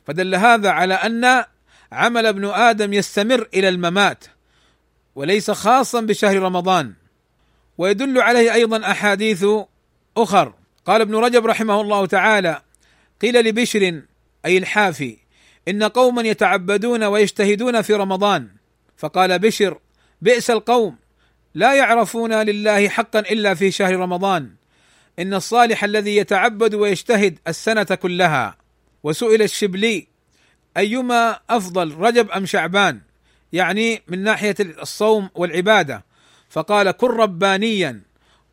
فدل 0.07 0.35
هذا 0.35 0.69
على 0.69 0.93
أن 0.93 1.43
عمل 1.91 2.25
ابن 2.25 2.45
آدم 2.45 2.93
يستمر 2.93 3.47
إلى 3.53 3.69
الممات 3.69 4.23
وليس 5.15 5.51
خاصا 5.51 6.01
بشهر 6.01 6.39
رمضان. 6.39 6.93
ويدل 7.77 8.21
عليه 8.21 8.53
أيضا 8.53 8.91
أحاديث 8.91 9.45
أخر. 10.17 10.53
قال 10.85 11.01
ابن 11.01 11.15
رجب 11.15 11.45
رحمه 11.45 11.81
الله 11.81 12.05
تعالى 12.05 12.61
قيل 13.21 13.45
لبشر 13.45 14.01
أي 14.45 14.57
الحافي 14.57 15.17
إن 15.67 15.83
قوما 15.83 16.21
يتعبدون 16.21 17.03
ويجتهدون 17.03 17.81
في 17.81 17.93
رمضان. 17.93 18.58
فقال 18.99 19.39
بشر 19.39 19.79
بئس 20.21 20.49
القوم 20.49 20.95
لا 21.53 21.73
يعرفون 21.73 22.33
لله 22.33 22.89
حقا 22.89 23.19
إلا 23.19 23.53
في 23.53 23.71
شهر 23.71 23.95
رمضان. 23.95 24.49
إن 25.19 25.33
الصالح 25.33 25.83
الذي 25.83 26.17
يتعبد 26.17 26.75
ويجتهد 26.75 27.39
السنة 27.47 27.83
كلها. 27.83 28.57
وسئل 29.03 29.41
الشبلي 29.41 30.07
أيما 30.77 31.39
أفضل 31.49 31.95
رجب 31.95 32.31
أم 32.31 32.45
شعبان؟ 32.45 33.01
يعني 33.53 34.01
من 34.07 34.23
ناحية 34.23 34.55
الصوم 34.59 35.29
والعبادة. 35.35 36.05
فقال 36.49 36.91
كن 36.91 37.07
ربانيا 37.07 38.01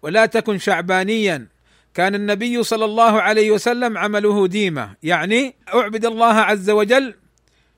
ولا 0.02 0.26
تكن 0.26 0.58
شعبانيا. 0.58 1.46
كان 1.94 2.14
النبي 2.14 2.62
صلى 2.62 2.84
الله 2.84 3.22
عليه 3.22 3.50
وسلم 3.50 3.98
عمله 3.98 4.46
ديمة. 4.46 4.94
يعني 5.02 5.54
أعبد 5.74 6.04
الله 6.04 6.34
عز 6.34 6.70
وجل 6.70 7.14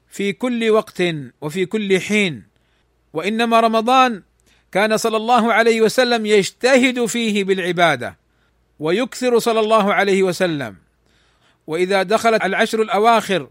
في 0.09 0.33
كل 0.33 0.71
وقت 0.71 1.03
وفي 1.41 1.67
كل 1.67 2.01
حين. 2.01 2.48
وإنما 3.12 3.61
رمضان 3.61 4.23
كان 4.73 4.97
صلى 4.97 5.17
الله 5.17 5.53
عليه 5.53 5.81
وسلم 5.81 6.27
يجتهد 6.27 7.05
فيه 7.05 7.45
بالعبادة 7.45 8.17
ويكثر 8.81 9.38
صلى 9.38 9.61
الله 9.61 9.95
عليه 9.95 10.23
وسلم. 10.23 10.77
وإذا 11.67 12.03
دخلت 12.03 12.45
العشر 12.45 12.83
الأواخر 12.83 13.49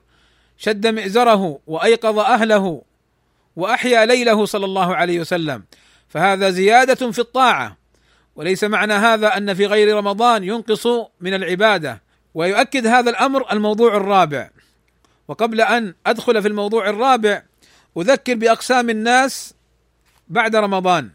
شد 0.57 0.87
مئزره 0.87 1.59
وأيقظ 1.67 2.19
أهله 2.19 2.81
وأحيا 3.55 4.05
ليله 4.05 4.45
صلى 4.45 4.65
الله 4.65 4.95
عليه 4.95 5.19
وسلم 5.19 5.63
فهذا 6.09 6.49
زيادة 6.49 7.11
في 7.11 7.19
الطاعة. 7.19 7.77
وليس 8.35 8.63
معنى 8.63 8.93
هذا 8.93 9.37
أن 9.37 9.53
في 9.53 9.65
غير 9.65 9.97
رمضان 9.97 10.43
ينقص 10.43 10.87
من 11.21 11.33
العبادة. 11.33 12.01
ويؤكد 12.33 12.87
هذا 12.87 13.09
الأمر 13.09 13.51
الموضوع 13.51 13.97
الرابع. 13.97 14.49
وقبل 15.27 15.61
أن 15.61 15.93
أدخل 16.05 16.41
في 16.41 16.47
الموضوع 16.47 16.89
الرابع 16.89 17.43
أذكر 17.97 18.35
بأقسام 18.35 18.89
الناس 18.89 19.53
بعد 20.27 20.55
رمضان. 20.55 21.09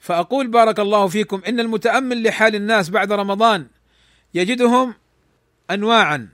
فأقول 0.00 0.46
بارك 0.46 0.80
الله 0.80 1.08
فيكم 1.08 1.42
إن 1.48 1.60
المتأمل 1.60 2.22
لحال 2.22 2.54
الناس 2.54 2.90
بعد 2.90 3.12
رمضان 3.12 3.66
يجدهم 4.34 4.94
انواعا. 5.70 6.28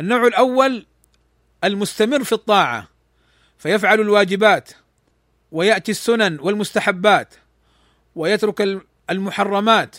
النوع 0.00 0.26
الأول 0.26 0.86
المستمر 1.64 2.24
في 2.24 2.32
الطاعة 2.32 2.88
فيفعل 3.58 4.00
الواجبات 4.00 4.70
ويأتي 5.52 5.90
السنن 5.90 6.38
والمستحبات 6.40 7.34
ويترك 8.14 8.80
المحرمات 9.10 9.96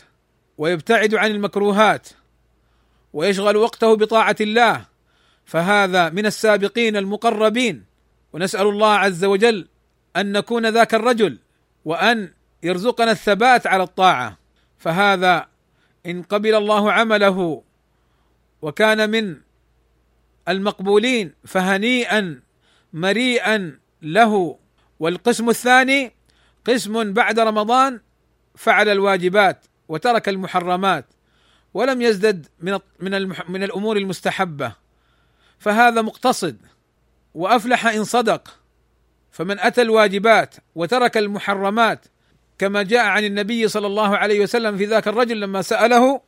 ويبتعد 0.57 1.15
عن 1.15 1.31
المكروهات 1.31 2.07
ويشغل 3.13 3.57
وقته 3.57 3.95
بطاعة 3.95 4.35
الله 4.41 4.85
فهذا 5.45 6.09
من 6.09 6.25
السابقين 6.25 6.97
المقربين. 6.97 7.86
ونسأل 8.37 8.67
الله 8.67 8.93
عز 8.93 9.25
وجل 9.25 9.67
أن 10.17 10.31
نكون 10.31 10.65
ذاك 10.69 10.93
الرجل 10.93 11.37
وأن 11.85 12.33
يرزقنا 12.63 13.11
الثبات 13.11 13.67
على 13.67 13.83
الطاعة. 13.83 14.37
فهذا 14.77 15.47
إن 16.05 16.23
قبل 16.23 16.55
الله 16.55 16.91
عمله 16.91 17.63
وكان 18.61 19.09
من 19.09 19.37
المقبولين 20.47 21.33
فهنيئا 21.45 22.41
مريئا 22.93 23.79
له. 24.01 24.59
والقسم 24.99 25.49
الثاني 25.49 26.11
قسم 26.65 27.13
بعد 27.13 27.39
رمضان 27.39 27.99
فعل 28.55 28.89
الواجبات 28.89 29.65
وترك 29.87 30.29
المحرمات 30.29 31.05
ولم 31.73 32.01
يزدد 32.01 32.47
من 32.59 32.79
من 32.99 33.33
من 33.49 33.63
الأمور 33.63 33.97
المستحبة. 33.97 34.75
فهذا 35.59 36.01
مقتصد. 36.01 36.57
وأفلح 37.37 37.85
إن 37.85 38.03
صدق. 38.03 38.57
فمن 39.31 39.59
أتى 39.59 39.81
الواجبات 39.81 40.55
وترك 40.75 41.17
المحرمات 41.17 42.05
كما 42.57 42.83
جاء 42.83 43.05
عن 43.05 43.23
النبي 43.23 43.67
صلى 43.67 43.87
الله 43.87 44.17
عليه 44.17 44.39
وسلم 44.39 44.77
في 44.77 44.85
ذاك 44.85 45.07
الرجل 45.07 45.39
لما 45.39 45.61
سأله 45.61 46.21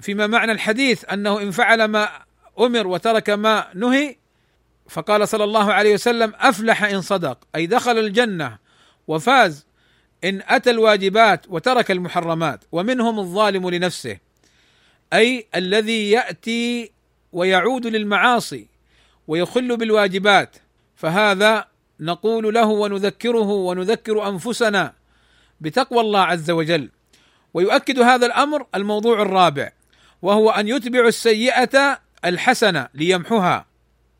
فيما 0.00 0.26
معنى 0.26 0.52
الحديث 0.52 1.04
أنه 1.12 1.42
إن 1.42 1.50
فعل 1.50 1.84
ما 1.84 2.08
أمر 2.60 2.86
وترك 2.86 3.30
ما 3.30 3.66
نهي 3.74 4.16
فقال 4.88 5.28
صلى 5.28 5.44
الله 5.44 5.72
عليه 5.72 5.94
وسلم 5.94 6.32
أفلح 6.36 6.82
إن 6.82 7.00
صدق. 7.00 7.38
أي 7.54 7.66
دخل 7.66 7.98
الجنة 7.98 8.58
وفاز 9.06 9.66
إن 10.24 10.42
أتى 10.48 10.70
الواجبات 10.70 11.46
وترك 11.48 11.90
المحرمات 11.90 12.64
ومنهم 12.72 13.18
الظالم 13.18 13.70
لنفسه. 13.70 14.18
أي 15.12 15.46
الذي 15.54 16.10
يأتي 16.10 16.92
ويعود 17.32 17.86
للمعاصي. 17.86 18.71
ويخل 19.28 19.76
بالواجبات 19.76 20.56
فهذا 20.96 21.66
نقول 22.00 22.54
له 22.54 22.66
ونذكره 22.66 23.50
ونذكر 23.50 24.28
أنفسنا 24.28 24.92
بتقوى 25.60 26.00
الله 26.00 26.20
عز 26.20 26.50
وجل. 26.50 26.90
ويؤكد 27.54 27.98
هذا 27.98 28.26
الأمر 28.26 28.66
الموضوع 28.74 29.22
الرابع 29.22 29.72
وهو 30.22 30.50
أن 30.50 30.68
يتبع 30.68 31.06
السيئة 31.06 31.98
الحسنة 32.24 32.88
ليمحها 32.94 33.66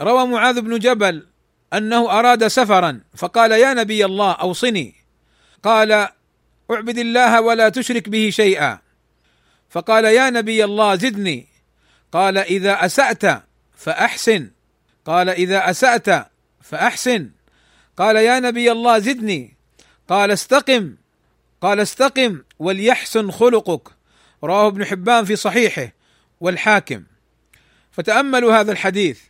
روى 0.00 0.26
معاذ 0.26 0.60
بن 0.60 0.78
جبل 0.78 1.26
أنه 1.72 2.18
أراد 2.18 2.46
سفرا 2.46 3.00
فقال 3.14 3.52
يا 3.52 3.74
نبي 3.74 4.04
الله 4.04 4.32
أوصني. 4.32 4.94
قال 5.62 6.08
أعبد 6.70 6.98
الله 6.98 7.40
ولا 7.40 7.68
تشرك 7.68 8.08
به 8.08 8.30
شيئا. 8.30 8.78
فقال 9.70 10.04
يا 10.04 10.30
نبي 10.30 10.64
الله 10.64 10.94
زدني. 10.94 11.46
قال 12.12 12.38
إذا 12.38 12.84
أسأت 12.84 13.42
فأحسن. 13.76 14.50
قال 15.04 15.28
إذا 15.28 15.70
أسأت 15.70 16.30
فأحسن. 16.60 17.30
قال 17.96 18.16
يا 18.16 18.40
نبي 18.40 18.72
الله 18.72 18.98
زدني. 18.98 19.56
قال 20.08 20.30
استقم. 20.30 20.96
قال 21.60 21.80
استقم 21.80 22.42
وليحسن 22.58 23.30
خلقك. 23.30 23.88
رواه 24.44 24.66
ابن 24.68 24.84
حبان 24.84 25.24
في 25.24 25.36
صحيحه 25.36 25.92
والحاكم. 26.40 27.04
فتأملوا 27.92 28.60
هذا 28.60 28.72
الحديث. 28.72 29.20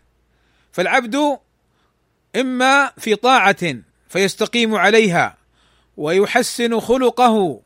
فالعبد 0.72 1.38
إما 2.36 2.92
في 2.98 3.14
طاعة 3.14 3.74
فيستقيم 4.08 4.74
عليها 4.74 5.36
ويحسن 5.96 6.80
خلقه 6.80 7.62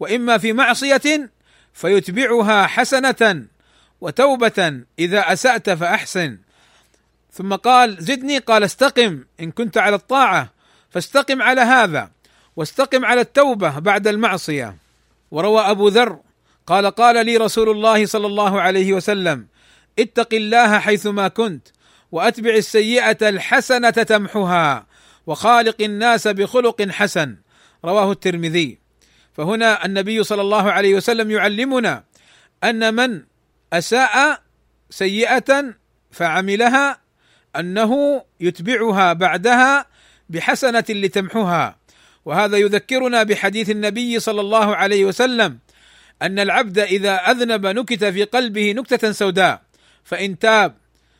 وإما 0.00 0.38
في 0.38 0.52
معصية 0.52 1.30
فيتبعها 1.72 2.66
حسنة 2.66 3.46
وتوبة 4.00 4.82
إذا 4.98 5.32
أسأت 5.32 5.70
فأحسن. 5.70 6.38
ثم 7.32 7.54
قال 7.54 7.96
زدني. 8.00 8.38
قال 8.38 8.64
استقم. 8.64 9.24
إن 9.40 9.50
كنت 9.50 9.78
على 9.78 9.96
الطاعة 9.96 10.52
فاستقم 10.90 11.42
على 11.42 11.60
هذا. 11.60 12.10
واستقم 12.56 13.04
على 13.04 13.20
التوبة 13.20 13.78
بعد 13.78 14.08
المعصية. 14.08 14.76
وروى 15.30 15.60
أبو 15.60 15.88
ذر 15.88 16.20
قال 16.66 16.86
قال 16.86 17.26
لي 17.26 17.36
رسول 17.36 17.68
الله 17.68 18.06
صلى 18.06 18.26
الله 18.26 18.60
عليه 18.60 18.92
وسلم 18.92 19.46
اتق 19.98 20.34
الله 20.34 20.78
حيثما 20.78 21.28
كنت 21.28 21.68
وأتبع 22.12 22.54
السيئة 22.54 23.28
الحسنة 23.28 23.90
تمحها 23.90 24.86
وخالق 25.26 25.76
الناس 25.80 26.28
بخلق 26.28 26.82
حسن. 26.82 27.36
رواه 27.84 28.12
الترمذي. 28.12 28.78
فهنا 29.32 29.84
النبي 29.84 30.24
صلى 30.24 30.42
الله 30.42 30.72
عليه 30.72 30.94
وسلم 30.94 31.30
يعلمنا 31.30 32.04
أن 32.64 32.94
من 32.94 33.22
أساء 33.72 34.42
سيئة 34.90 35.74
فعملها 36.10 37.00
أنه 37.58 38.22
يتبعها 38.40 39.12
بعدها 39.12 39.86
بحسنة 40.28 40.84
لتمحها 40.88 41.78
وهذا 42.24 42.56
يذكرنا 42.56 43.22
بحديث 43.22 43.70
النبي 43.70 44.20
صلى 44.20 44.40
الله 44.40 44.76
عليه 44.76 45.04
وسلم 45.04 45.58
أن 46.22 46.38
العبد 46.38 46.78
إذا 46.78 47.14
أذنب 47.14 47.66
نكت 47.66 48.04
في 48.04 48.24
قلبه 48.24 48.72
نكتة 48.72 49.12
سوداء 49.12 49.62
فإن 50.04 50.38
تاب 50.38 50.76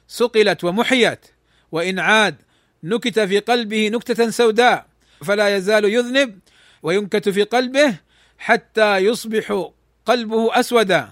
سقلت 0.09 0.65
ومحيت 0.65 1.27
وإن 1.73 1.99
عاد 1.99 2.37
نكت 2.83 3.21
في 3.21 3.39
قلبه 3.39 3.89
نكتة 3.89 4.31
سوداء 4.31 4.87
فلا 5.25 5.57
يزال 5.57 5.85
يذنب 5.85 6.39
وينكت 6.83 7.29
في 7.29 7.43
قلبه 7.43 7.95
حتى 8.39 8.97
يصبح 8.97 9.71
قلبه 10.07 10.61
أسودا 10.61 11.09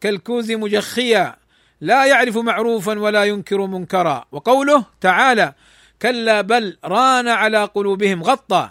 كالكوز 0.00 0.52
مجخيا. 0.52 1.36
لا 1.80 2.06
يعرف 2.06 2.36
معروفا 2.36 2.98
ولا 2.98 3.24
ينكر 3.24 3.66
منكرا. 3.66 4.24
وقوله 4.32 4.84
تعالى 5.00 5.54
كلا 6.02 6.40
بل 6.40 6.76
ران 6.84 7.28
على 7.28 7.64
قلوبهم 7.64 8.22
غطى. 8.22 8.70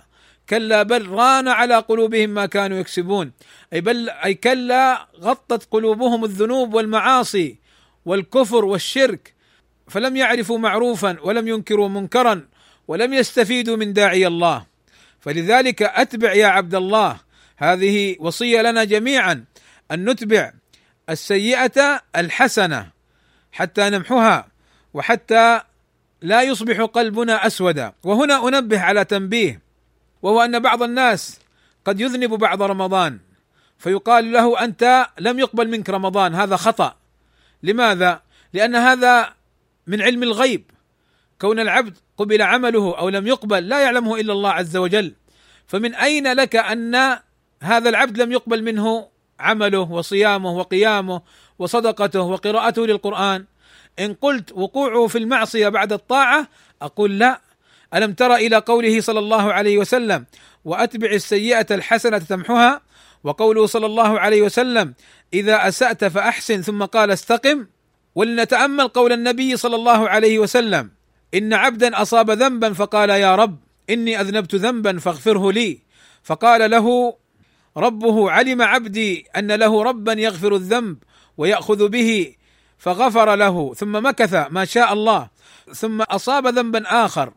كلا 0.49 0.83
بل 0.83 1.09
ران 1.09 1.47
على 1.47 1.75
قلوبهم 1.75 2.29
ما 2.29 2.45
كانوا 2.45 2.77
يكسبون. 2.77 3.31
أي 3.73 3.81
بل 3.81 4.09
أي 4.09 4.33
كلا 4.33 5.07
غطت 5.21 5.67
قلوبهم 5.71 6.23
الذنوب 6.23 6.73
والمعاصي 6.73 7.57
والكفر 8.05 8.65
والشرك. 8.65 9.33
فلم 9.87 10.15
يعرفوا 10.15 10.57
معروفا 10.57 11.17
ولم 11.23 11.47
ينكروا 11.47 11.89
منكرا 11.89 12.47
ولم 12.87 13.13
يستفيدوا 13.13 13.77
من 13.77 13.93
داعي 13.93 14.27
الله. 14.27 14.65
فلذلك 15.19 15.81
أتبع 15.81 16.33
يا 16.33 16.47
عبد 16.47 16.75
الله. 16.75 17.17
هذه 17.57 18.15
وصية 18.19 18.61
لنا 18.61 18.83
جميعا. 18.83 19.45
أن 19.91 20.09
نتبع 20.09 20.51
السيئة 21.09 22.01
الحسنة. 22.15 22.94
حتى 23.55 23.89
نمحها 23.89 24.47
وحتى 24.93 25.61
لا 26.21 26.41
يصبح 26.41 26.81
قلبنا 26.81 27.47
أسودا. 27.47 27.93
وهنا 28.03 28.47
أنبه 28.47 28.79
على 28.79 29.05
تنبيه 29.05 29.61
وهو 30.21 30.41
أن 30.41 30.59
بعض 30.59 30.83
الناس 30.83 31.39
قد 31.85 31.99
يذنب 31.99 32.29
بعد 32.29 32.61
رمضان 32.61 33.19
فيقال 33.77 34.31
له 34.31 34.63
أنت 34.63 35.07
لم 35.19 35.39
يقبل 35.39 35.67
منك 35.69 35.89
رمضان 35.89 36.35
هذا 36.35 36.55
خطأ. 36.55 36.95
لماذا؟ 37.63 38.21
لأن 38.53 38.75
هذا 38.75 39.33
من 39.87 40.01
علم 40.01 40.23
الغيب. 40.23 40.63
كون 41.41 41.59
العبد 41.59 41.97
قبل 42.17 42.41
عمله 42.41 42.97
أو 42.97 43.09
لم 43.09 43.27
يقبل 43.27 43.69
لا 43.69 43.79
يعلمه 43.79 44.19
إلا 44.19 44.33
الله 44.33 44.51
عز 44.51 44.77
وجل. 44.77 45.13
فمن 45.67 45.95
أين 45.95 46.33
لك 46.33 46.55
أن 46.55 46.95
هذا 47.61 47.89
العبد 47.89 48.21
لم 48.21 48.31
يقبل 48.31 48.63
منه 48.63 49.07
عمله 49.39 49.79
وصيامه 49.79 50.51
وقيامه 50.51 51.21
وصدقته 51.59 52.21
وقراءته 52.21 52.87
للقرآن. 52.87 53.45
إن 53.99 54.13
قلت 54.13 54.51
وقوعه 54.51 55.07
في 55.07 55.17
المعصية 55.17 55.69
بعد 55.69 55.93
الطاعة 55.93 56.47
أقول 56.81 57.19
لا. 57.19 57.41
ألم 57.93 58.13
تر 58.13 58.35
إلى 58.35 58.57
قوله 58.57 59.01
صلى 59.01 59.19
الله 59.19 59.53
عليه 59.53 59.77
وسلم 59.77 60.25
وأتبع 60.65 61.11
السيئة 61.11 61.65
الحسنة 61.71 62.17
تمحها 62.17 62.81
وقوله 63.23 63.65
صلى 63.65 63.85
الله 63.85 64.19
عليه 64.19 64.41
وسلم 64.41 64.93
إذا 65.33 65.67
أسأت 65.67 66.05
فأحسن 66.05 66.61
ثم 66.61 66.85
قال 66.85 67.11
استقم. 67.11 67.65
ولنتأمل 68.15 68.87
قول 68.87 69.11
النبي 69.11 69.57
صلى 69.57 69.75
الله 69.75 70.09
عليه 70.09 70.39
وسلم 70.39 70.91
إن 71.33 71.53
عبدا 71.53 72.01
أصاب 72.01 72.31
ذنبا 72.31 72.73
فقال 72.73 73.09
يا 73.09 73.35
رب 73.35 73.57
إني 73.89 74.21
أذنبت 74.21 74.55
ذنبا 74.55 74.99
فاغفره 74.99 75.51
لي. 75.51 75.79
فقال 76.23 76.71
له 76.71 77.15
ربه 77.77 78.31
علم 78.31 78.61
عبدي 78.61 79.25
أن 79.37 79.51
له 79.51 79.83
ربا 79.83 80.13
يغفر 80.13 80.55
الذنب 80.55 80.97
ويأخذ 81.37 81.87
به 81.87 82.35
فغفر 82.77 83.35
له 83.35 83.73
ثم 83.73 84.05
مكث 84.05 84.33
ما 84.49 84.65
شاء 84.65 84.93
الله 84.93 85.29
ثم 85.73 86.01
أصاب 86.01 86.47
ذنبا 86.47 87.05
آخر 87.05 87.33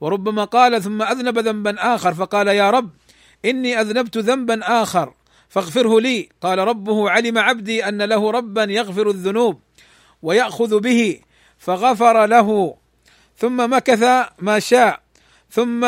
وربما 0.00 0.44
قال 0.44 0.82
ثم 0.82 1.02
أذنب 1.02 1.38
ذنبا 1.38 1.94
آخر 1.94 2.14
فقال 2.14 2.48
يا 2.48 2.70
رب 2.70 2.90
إني 3.44 3.80
أذنبت 3.80 4.18
ذنبا 4.18 4.82
آخر 4.82 5.14
فاغفره 5.48 6.00
لي. 6.00 6.28
قال 6.40 6.58
ربه 6.58 7.10
علم 7.10 7.38
عبدي 7.38 7.88
أن 7.88 8.02
له 8.02 8.30
ربا 8.30 8.64
يغفر 8.64 9.10
الذنوب 9.10 9.60
ويأخذ 10.22 10.80
به 10.80 11.20
فغفر 11.58 12.26
له 12.26 12.76
ثم 13.36 13.74
مكث 13.74 14.02
ما 14.38 14.58
شاء 14.58 15.00
ثم 15.50 15.86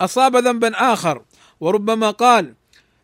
أصاب 0.00 0.36
ذنبا 0.36 0.92
آخر 0.92 1.22
وربما 1.60 2.10
قال 2.10 2.54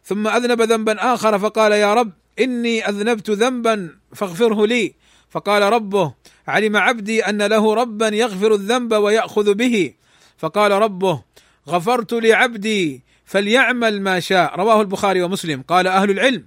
ثم 0.05 0.29
أذنب 0.29 0.63
ذنبا 0.63 1.15
آخر 1.15 1.39
فقال 1.39 1.73
يا 1.73 1.95
رب 1.95 2.13
إني 2.39 2.89
أذنبت 2.89 3.31
ذنبا 3.31 3.91
فاغفره 4.15 4.67
لي. 4.67 4.95
فقال 5.31 5.63
ربه 5.63 6.15
علم 6.49 6.77
عبدي 6.77 7.25
أن 7.25 7.43
له 7.43 7.75
ربا 7.75 8.09
يغفر 8.09 8.55
الذنب 8.55 8.93
ويأخذ 8.93 9.55
به. 9.55 9.95
فقال 10.39 10.73
ربه 10.73 11.23
غفرت 11.69 12.13
لعبدي 12.13 13.03
فليعمل 13.25 14.03
ما 14.03 14.21
شاء. 14.21 14.57
رواه 14.57 14.81
البخاري 14.81 15.23
ومسلم. 15.23 15.63
قال 15.63 15.87
أهل 15.87 16.11
العلم 16.11 16.47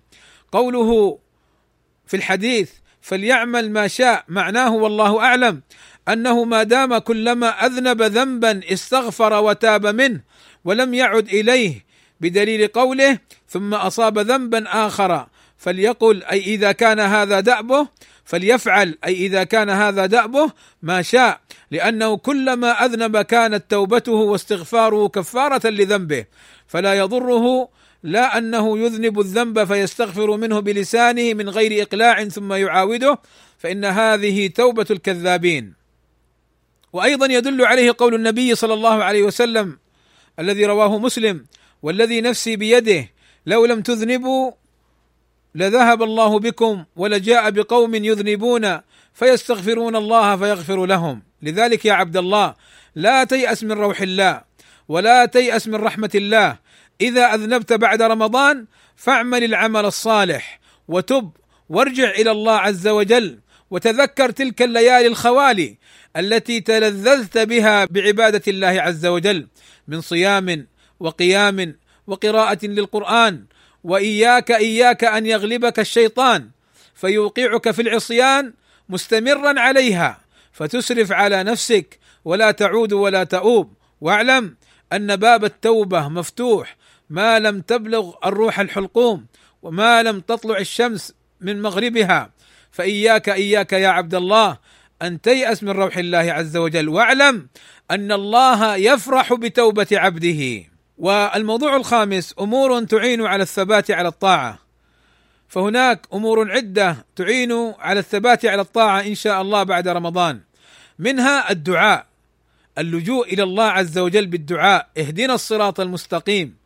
قوله 0.51 1.19
في 2.07 2.17
الحديث 2.17 2.71
فليعمل 3.01 3.71
ما 3.71 3.87
شاء 3.87 4.25
معناه 4.27 4.75
والله 4.75 5.19
أعلم 5.19 5.61
أنه 6.07 6.43
ما 6.43 6.63
دام 6.63 6.97
كلما 6.97 7.65
أذنب 7.65 8.01
ذنبا 8.01 8.61
استغفر 8.73 9.33
وتاب 9.33 9.87
منه 9.87 10.21
ولم 10.65 10.93
يعد 10.93 11.27
إليه 11.27 11.85
بدليل 12.21 12.67
قوله 12.67 13.19
ثم 13.49 13.73
أصاب 13.73 14.19
ذنبا 14.19 14.87
آخر 14.87 15.27
فليقل 15.57 16.23
أي 16.23 16.39
إذا 16.39 16.71
كان 16.71 16.99
هذا 16.99 17.39
دأبه 17.39 17.87
فليفعل 18.25 18.97
أي 19.05 19.13
إذا 19.25 19.43
كان 19.43 19.69
هذا 19.69 20.05
دأبه 20.05 20.51
ما 20.81 21.01
شاء 21.01 21.41
لأنه 21.71 22.17
كلما 22.17 22.85
أذنب 22.85 23.17
كانت 23.17 23.71
توبته 23.71 24.11
واستغفاره 24.11 25.07
كفارة 25.07 25.69
لذنبه 25.69 26.25
فلا 26.67 26.93
يضره 26.93 27.69
لا 28.03 28.37
أنه 28.37 28.79
يذنب 28.79 29.19
الذنب 29.19 29.63
فيستغفر 29.63 30.37
منه 30.37 30.59
بلسانه 30.59 31.33
من 31.33 31.49
غير 31.49 31.83
إقلاع 31.83 32.25
ثم 32.25 32.53
يعاوده 32.53 33.19
فإن 33.57 33.85
هذه 33.85 34.47
توبة 34.47 34.85
الكذابين. 34.91 35.73
وأيضا 36.93 37.25
يدل 37.25 37.65
عليه 37.65 37.95
قول 37.97 38.15
النبي 38.15 38.55
صلى 38.55 38.73
الله 38.73 39.03
عليه 39.03 39.23
وسلم 39.23 39.77
الذي 40.39 40.65
رواه 40.65 40.97
مسلم 40.99 41.45
والذي 41.81 42.21
نفسي 42.21 42.55
بيده 42.55 43.09
لو 43.45 43.65
لم 43.65 43.81
تذنبوا 43.81 44.51
لذهب 45.55 46.03
الله 46.03 46.39
بكم 46.39 46.85
ولجاء 46.95 47.49
بقوم 47.49 47.95
يذنبون 47.95 48.79
فيستغفرون 49.13 49.95
الله 49.95 50.37
فيغفر 50.37 50.85
لهم. 50.85 51.21
لذلك 51.41 51.85
يا 51.85 51.93
عبد 51.93 52.17
الله 52.17 52.55
لا 52.95 53.23
تيأس 53.23 53.63
من 53.63 53.71
روح 53.71 54.01
الله 54.01 54.41
ولا 54.87 55.25
تيأس 55.25 55.67
من 55.67 55.75
رحمة 55.75 56.11
الله. 56.15 56.57
إذا 57.01 57.33
أذنبت 57.33 57.73
بعد 57.73 58.01
رمضان 58.01 58.65
فاعمل 58.95 59.43
العمل 59.43 59.85
الصالح 59.85 60.59
وتب 60.87 61.31
وارجع 61.69 62.09
إلى 62.09 62.31
الله 62.31 62.57
عز 62.57 62.87
وجل 62.87 63.39
وتذكر 63.71 64.31
تلك 64.31 64.61
الليالي 64.61 65.07
الخوالي 65.07 65.77
التي 66.17 66.61
تلذذت 66.61 67.37
بها 67.37 67.85
بعبادة 67.85 68.41
الله 68.47 68.67
عز 68.67 69.05
وجل 69.05 69.47
من 69.87 70.01
صيام 70.01 70.67
وقيام 70.99 71.75
وقراءة 72.07 72.65
للقرآن 72.65 73.45
وإياك 73.83 74.51
إياك 74.51 75.03
أن 75.03 75.25
يغلبك 75.25 75.79
الشيطان 75.79 76.49
فيوقعك 76.95 77.71
في 77.71 77.81
العصيان 77.81 78.53
مستمرا 78.89 79.59
عليها 79.59 80.19
فتسرف 80.51 81.11
على 81.11 81.43
نفسك 81.43 81.99
ولا 82.25 82.51
تعود 82.51 82.93
ولا 82.93 83.23
تؤوب. 83.23 83.73
واعلم 84.01 84.55
أن 84.93 85.15
باب 85.15 85.45
التوبة 85.45 86.09
مفتوح 86.09 86.77
ما 87.09 87.39
لم 87.39 87.61
تبلغ 87.61 88.13
الروح 88.25 88.59
الحلقوم 88.59 89.25
وما 89.61 90.03
لم 90.03 90.19
تطلع 90.19 90.57
الشمس 90.57 91.13
من 91.41 91.61
مغربها. 91.61 92.31
فإياك 92.71 93.29
إياك 93.29 93.73
يا 93.73 93.87
عبد 93.87 94.15
الله 94.15 94.57
أن 95.01 95.21
تيأس 95.21 95.63
من 95.63 95.69
روح 95.69 95.97
الله 95.97 96.17
عز 96.17 96.57
وجل. 96.57 96.89
واعلم 96.89 97.47
أن 97.91 98.11
الله 98.11 98.75
يفرح 98.75 99.33
بتوبة 99.33 99.87
عبده. 99.91 100.63
والموضوع 100.97 101.75
الخامس 101.75 102.35
أمور 102.39 102.83
تعين 102.83 103.25
على 103.25 103.43
الثبات 103.43 103.91
على 103.91 104.07
الطاعة. 104.07 104.59
فهناك 105.47 106.07
أمور 106.13 106.51
عدة 106.51 107.05
تعين 107.15 107.73
على 107.79 107.99
الثبات 107.99 108.45
على 108.45 108.61
الطاعة 108.61 109.01
إن 109.01 109.15
شاء 109.15 109.41
الله 109.41 109.63
بعد 109.63 109.87
رمضان. 109.87 110.41
منها 110.99 111.51
الدعاء 111.51 112.05
اللجوء 112.77 113.33
إلى 113.33 113.43
الله 113.43 113.63
عز 113.63 113.97
وجل 113.97 114.27
بالدعاء 114.27 114.89
اهدنا 114.97 115.33
الصراط 115.33 115.79
المستقيم. 115.79 116.57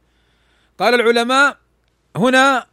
قال 0.79 0.93
العلماء 0.93 1.57
هنا 2.15 2.65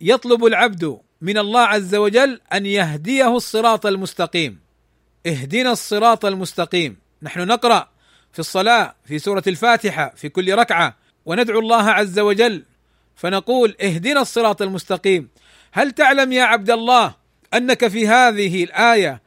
يطلب 0.00 0.44
العبد 0.44 0.98
من 1.20 1.38
الله 1.38 1.60
عز 1.60 1.94
وجل 1.94 2.40
أن 2.52 2.66
يهديه 2.66 3.36
الصراط 3.36 3.86
المستقيم. 3.86 4.60
اهدنا 5.26 5.72
الصراط 5.72 6.24
المستقيم. 6.24 6.96
نحن 7.22 7.40
نقرأ 7.40 7.88
في 8.32 8.38
الصلاة 8.38 8.94
في 9.04 9.18
سورة 9.18 9.42
الفاتحة 9.46 10.12
في 10.16 10.28
كل 10.28 10.54
ركعة. 10.54 10.96
وندعو 11.26 11.58
الله 11.58 11.90
عز 11.90 12.18
وجل 12.18 12.62
فنقول 13.16 13.76
اهدنا 13.82 14.20
الصراط 14.20 14.62
المستقيم. 14.62 15.28
هل 15.72 15.90
تعلم 15.90 16.32
يا 16.32 16.42
عبد 16.42 16.70
الله 16.70 17.14
أنك 17.54 17.88
في 17.88 18.08
هذه 18.08 18.64
الآية 18.64 19.22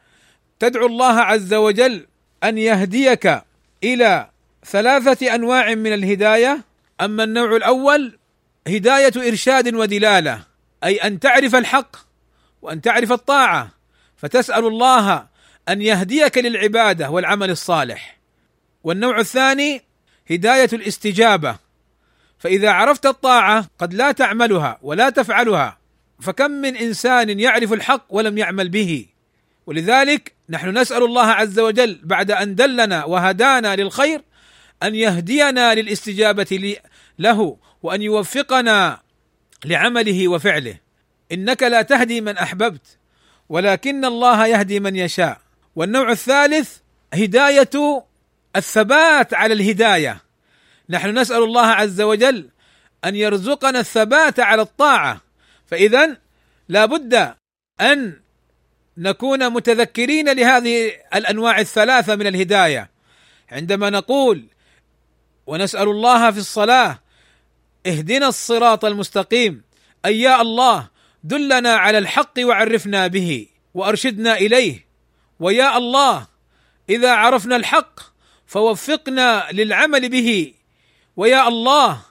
تدعو 0.60 0.86
الله 0.86 1.20
عز 1.20 1.54
وجل 1.54 2.08
أن 2.44 2.58
يهديك 2.58 3.42
إلى 3.84 4.30
ثلاثة 4.66 5.36
أنواع 5.36 5.76
من 5.76 5.94
الهداية؟ 5.94 6.64
أما 7.02 7.24
النوع 7.24 7.56
الأول 7.56 8.18
هداية 8.68 9.12
إرشاد 9.28 9.76
ودلالة 9.76 10.44
أي 10.84 10.98
أن 10.98 11.20
تعرف 11.20 11.56
الحق 11.56 11.96
وأن 12.62 12.82
تعرف 12.82 13.12
الطاعة. 13.12 13.70
فتسأل 14.18 14.68
الله 14.68 15.28
أن 15.70 15.82
يهديك 15.82 16.38
للعبادة 16.38 17.10
والعمل 17.10 17.50
الصالح. 17.50 18.15
والنوع 18.86 19.20
الثاني 19.20 19.82
هداية 20.32 20.70
الاستجابة. 20.74 21.56
فإذا 22.40 22.70
عرفت 22.70 23.06
الطاعة 23.06 23.66
قد 23.80 23.94
لا 23.94 24.12
تعملها 24.12 24.80
ولا 24.82 25.10
تفعلها 25.10 25.78
فكم 26.22 26.52
من 26.52 26.78
إنسان 26.78 27.40
يعرف 27.40 27.74
الحق 27.74 28.06
ولم 28.10 28.38
يعمل 28.38 28.70
به؟ 28.70 29.06
ولذلك 29.66 30.34
نحن 30.50 30.78
نسأل 30.78 31.04
الله 31.04 31.26
عز 31.26 31.60
وجل 31.60 32.00
بعد 32.04 32.32
أن 32.32 32.56
دلنا 32.56 33.06
وهدانا 33.06 33.76
للخير 33.76 34.22
أن 34.84 34.96
يهدينا 34.96 35.76
للاستجابة 35.76 36.78
له 37.20 37.58
وأن 37.84 38.02
يوفقنا 38.02 39.00
لعمله 39.66 40.28
وفعله. 40.28 40.78
إنك 41.32 41.64
لا 41.64 41.82
تهدي 41.82 42.22
من 42.22 42.38
أحببت 42.38 42.98
ولكن 43.50 44.06
الله 44.06 44.48
يهدي 44.48 44.80
من 44.80 44.96
يشاء. 44.96 45.42
والنوع 45.76 46.12
الثالث 46.12 46.78
هداية 47.14 48.06
الثبات 48.56 49.34
على 49.34 49.54
الهداية. 49.54 50.22
نحن 50.90 51.18
نسأل 51.18 51.44
الله 51.44 51.66
عز 51.66 52.02
وجل 52.02 52.50
أن 53.06 53.16
يرزقنا 53.16 53.80
الثبات 53.80 54.40
على 54.40 54.62
الطاعة. 54.62 55.22
فاذا 55.68 56.18
لا 56.70 56.86
بد 56.86 57.34
أن 57.82 58.20
نكون 58.98 59.50
متذكرين 59.54 60.34
لهذه 60.34 60.92
الأنواع 61.16 61.60
الثلاثة 61.60 62.16
من 62.16 62.28
الهداية. 62.28 62.90
عندما 63.52 63.90
نقول 63.90 64.44
ونسأل 65.48 65.90
الله 65.90 66.32
في 66.32 66.38
الصلاة 66.38 67.00
اهدنا 67.88 68.28
الصراط 68.28 68.86
المستقيم 68.86 69.64
أي 70.06 70.22
يا 70.22 70.42
الله 70.42 70.88
دلنا 71.24 71.76
على 71.76 71.98
الحق 71.98 72.34
وعرفنا 72.40 73.08
به 73.08 73.48
وأرشدنا 73.74 74.38
إليه. 74.38 74.86
ويا 75.40 75.78
الله 75.78 76.28
إذا 76.90 77.12
عرفنا 77.12 77.56
الحق 77.56 78.15
فوفقنا 78.56 79.48
للعمل 79.52 80.10
به. 80.10 80.54
ويا 81.16 81.48
الله 81.48 82.02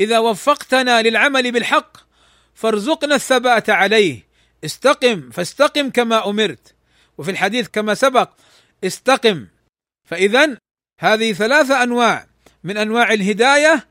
إذا 0.00 0.18
وفقتنا 0.18 1.02
للعمل 1.02 1.52
بالحق 1.52 1.96
فارزقنا 2.54 3.14
الثبات 3.14 3.70
عليه. 3.70 4.26
استقم 4.64 5.30
فاستقم 5.30 5.90
كما 5.90 6.28
أمرت. 6.28 6.74
وفي 7.18 7.30
الحديث 7.30 7.68
كما 7.68 7.94
سبق 7.94 8.30
استقم. 8.84 9.46
فاذا 10.04 10.56
هذه 11.00 11.32
ثلاثة 11.32 11.82
أنواع. 11.82 12.26
من 12.64 12.76
أنواع 12.76 13.12
الهداية 13.12 13.86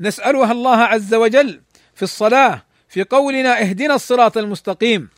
نسألها 0.00 0.52
الله 0.52 0.76
عز 0.76 1.14
وجل 1.14 1.60
في 1.94 2.02
الصلاة 2.02 2.62
في 2.88 3.02
قولنا 3.02 3.60
اهدنا 3.60 3.94
الصراط 3.94 4.38
المستقيم. 4.38 5.08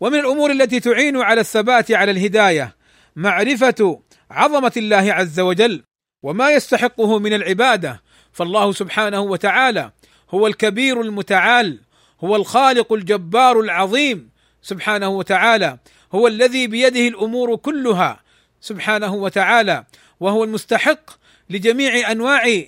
ومن 0.00 0.18
الأمور 0.18 0.50
التي 0.50 0.80
تعين 0.80 1.16
على 1.16 1.40
الثبات 1.40 1.92
على 1.92 2.10
الهداية 2.10 2.76
معرفة 3.16 4.00
عظمة 4.32 4.72
الله 4.76 5.12
عز 5.12 5.40
وجل 5.40 5.82
وما 6.22 6.50
يستحقه 6.50 7.18
من 7.18 7.32
العبادة 7.32 8.02
فالله 8.32 8.72
سبحانه 8.72 9.20
وتعالى 9.20 9.92
هو 10.30 10.46
الكبير 10.46 11.00
المتعال 11.00 11.80
هو 12.24 12.36
الخالق 12.36 12.92
الجبار 12.92 13.60
العظيم 13.60 14.30
سبحانه 14.62 15.08
وتعالى 15.08 15.78
هو 16.14 16.26
الذي 16.26 16.66
بيده 16.66 17.08
الأمور 17.08 17.56
كلها 17.56 18.20
سبحانه 18.60 19.14
وتعالى 19.14 19.84
وهو 20.20 20.44
المستحق 20.44 21.10
لجميع 21.50 22.10
أنواع 22.12 22.62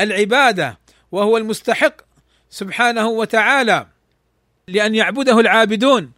العبادة 0.00 0.78
وهو 1.12 1.36
المستحق 1.36 1.94
سبحانه 2.50 3.08
وتعالى 3.08 3.86
لأن 4.68 4.94
يعبده 4.94 5.40
العابدون 5.40 6.12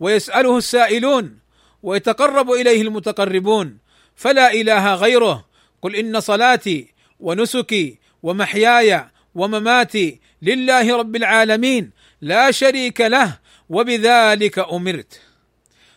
ويسأله 0.00 0.58
السائلون 0.58 1.38
ويتقرب 1.82 2.50
إليه 2.50 2.82
المتقربون. 2.82 3.78
فلا 4.22 4.52
إله 4.52 4.94
غيره. 4.94 5.46
قل 5.82 5.96
إن 5.96 6.20
صلاتي 6.20 6.94
ونسكي 7.20 7.98
ومحياي 8.22 9.04
ومماتي 9.34 10.20
لله 10.42 10.96
رب 10.96 11.16
العالمين 11.16 11.90
لا 12.20 12.50
شريك 12.50 13.00
له 13.00 13.38
وبذلك 13.68 14.58
أمرت. 14.58 15.20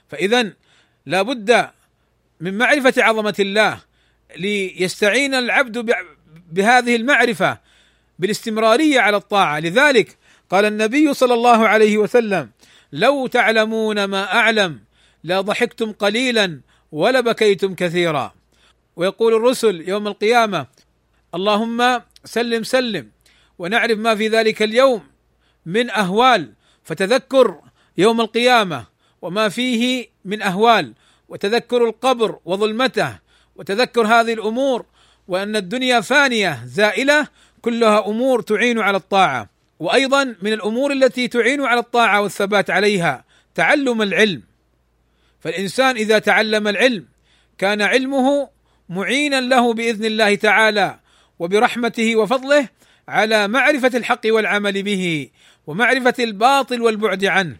فاذا 0.09 0.53
لا 1.05 1.21
بد 1.21 1.69
من 2.39 2.57
معرفة 2.57 2.93
عظمة 2.97 3.35
الله 3.39 3.79
ليستعين 4.37 5.33
العبد 5.33 5.95
بهذه 6.51 6.95
المعرفة 6.95 7.59
بالاستمرارية 8.19 8.99
على 8.99 9.17
الطاعة. 9.17 9.59
لذلك 9.59 10.17
قال 10.49 10.65
النبي 10.65 11.13
صلى 11.13 11.33
الله 11.33 11.67
عليه 11.67 11.97
وسلم 11.97 12.49
لو 12.91 13.27
تعلمون 13.27 14.03
ما 14.03 14.33
أعلم 14.33 14.79
لا 15.23 15.41
ضحكتم 15.41 15.91
قليلا 15.91 16.61
ولبكيتم 16.95 17.75
كثيرا. 17.75 18.33
ويقول 18.95 19.33
الرسل 19.33 19.89
يوم 19.89 20.07
القيامة 20.07 20.67
اللهم 21.35 22.01
سلم 22.25 22.63
سلم 22.63 23.11
ونعرف 23.59 23.97
ما 23.97 24.15
في 24.15 24.27
ذلك 24.27 24.63
اليوم 24.63 25.01
من 25.65 25.89
أهوال 25.89 26.53
فتذكر 26.83 27.59
يوم 27.97 28.21
القيامة 28.21 28.85
وما 29.21 29.49
فيه 29.49 30.07
من 30.25 30.41
أهوال 30.41 30.93
وتذكر 31.29 31.85
القبر 31.85 32.39
وظلمته 32.45 33.19
وتذكر 33.55 34.07
هذه 34.07 34.33
الأمور 34.33 34.85
وأن 35.27 35.55
الدنيا 35.55 36.01
فانية 36.01 36.65
زائلة 36.65 37.27
كلها 37.61 38.07
أمور 38.07 38.41
تعين 38.41 38.79
على 38.79 38.97
الطاعة. 38.97 39.49
وأيضا 39.79 40.35
من 40.41 40.53
الأمور 40.53 40.91
التي 40.91 41.27
تعين 41.27 41.61
على 41.61 41.79
الطاعة 41.79 42.21
والثبات 42.21 42.69
عليها 42.69 43.23
تعلم 43.55 44.01
العلم. 44.01 44.54
فالإنسان 45.45 45.95
إذا 45.95 46.19
تعلم 46.19 46.67
العلم 46.67 47.05
كان 47.57 47.81
علمه 47.81 48.49
معينا 48.89 49.41
له 49.41 49.73
بإذن 49.73 50.05
الله 50.05 50.35
تعالى 50.35 50.99
وبرحمته 51.39 52.15
وفضله 52.15 52.69
على 53.07 53.47
معرفة 53.47 53.91
الحق 53.97 54.21
والعمل 54.25 54.83
به 54.83 55.29
ومعرفة 55.67 56.13
الباطل 56.19 56.81
والبعد 56.81 57.25
عنه 57.25 57.57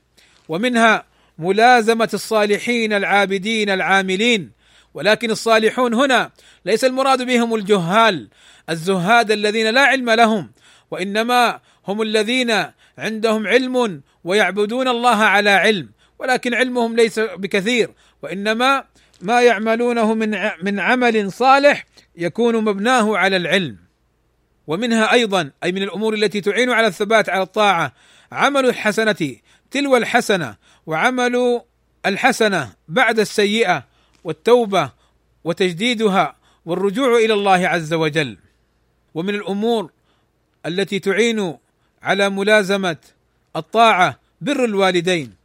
ومنها 0.50 1.06
ملازمة 1.38 2.10
الصالحين 2.14 2.94
العابدين 2.94 3.70
العاملين. 3.70 4.52
ولكن 4.94 5.32
الصالحون 5.32 5.94
هنا 5.94 6.32
ليس 6.66 6.86
المراد 6.86 7.22
بهم 7.22 7.56
الجهال 7.56 8.28
الزهاد 8.70 9.32
الذين 9.32 9.70
لا 9.70 9.82
علم 9.82 10.10
لهم 10.10 10.52
وإنما 10.92 11.60
هم 11.88 12.02
الذين 12.02 12.66
عندهم 12.98 13.48
علم 13.48 14.02
ويعبدون 14.24 14.88
الله 14.88 15.24
على 15.24 15.50
علم. 15.50 15.95
ولكن 16.20 16.54
علمهم 16.54 16.96
ليس 16.96 17.20
بكثير 17.20 17.90
وإنما 18.22 18.84
ما 19.22 19.42
يعملونه 19.42 20.14
من 20.14 20.38
من 20.62 20.80
عمل 20.80 21.32
صالح 21.32 21.86
يكون 22.16 22.64
مبناه 22.64 23.18
على 23.18 23.38
العلم. 23.38 23.78
ومنها 24.68 25.12
أيضا 25.12 25.52
أي 25.64 25.72
من 25.72 25.84
الأمور 25.84 26.14
التي 26.14 26.42
تعين 26.42 26.72
على 26.72 26.88
الثبات 26.88 27.30
على 27.30 27.44
الطاعة 27.44 27.94
عمل 28.32 28.66
الحسنة 28.66 29.36
تلو 29.72 29.98
الحسنة 29.98 30.56
وعمل 30.86 31.62
الحسنة 32.06 32.74
بعد 32.88 33.20
السيئة 33.20 33.84
والتوبة 34.24 34.92
وتجديدها 35.44 36.36
والرجوع 36.66 37.18
إلى 37.18 37.34
الله 37.34 37.68
عز 37.68 37.94
وجل. 37.94 38.38
ومن 39.14 39.36
الأمور 39.36 39.92
التي 40.66 41.00
تعين 41.00 41.58
على 42.04 42.30
ملازمة 42.30 42.98
الطاعة 43.56 44.20
بر 44.42 44.66
الوالدين. 44.66 45.45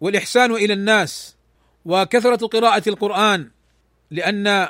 والإحسان 0.00 0.52
إلى 0.52 0.72
الناس 0.72 1.36
وكثرة 1.84 2.46
قراءة 2.46 2.88
القرآن 2.88 3.48
لأن 4.10 4.68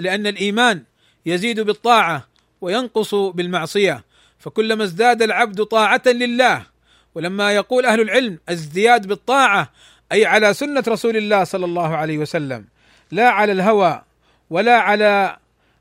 لأن 0.00 0.26
الإيمان 0.26 0.82
يزيد 1.26 1.60
بالطاعة 1.60 2.28
وينقص 2.60 3.14
بالمعصية. 3.14 4.04
فكلما 4.38 4.84
ازداد 4.84 5.22
العبد 5.22 5.62
طاعة 5.62 6.02
لله 6.06 6.66
ولما 7.14 7.52
يقول 7.52 7.86
أهل 7.86 8.00
العلم 8.00 8.38
ازدياد 8.48 9.06
بالطاعة 9.06 9.70
أي 10.12 10.26
على 10.26 10.54
سنة 10.54 10.84
رسول 10.88 11.16
الله 11.16 11.44
صلى 11.44 11.64
الله 11.64 11.96
عليه 11.96 12.18
وسلم 12.18 12.64
لا 13.10 13.28
على 13.28 13.52
الهوى 13.52 14.02
ولا 14.50 14.78
على 14.78 15.36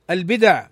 البدع 0.09 0.67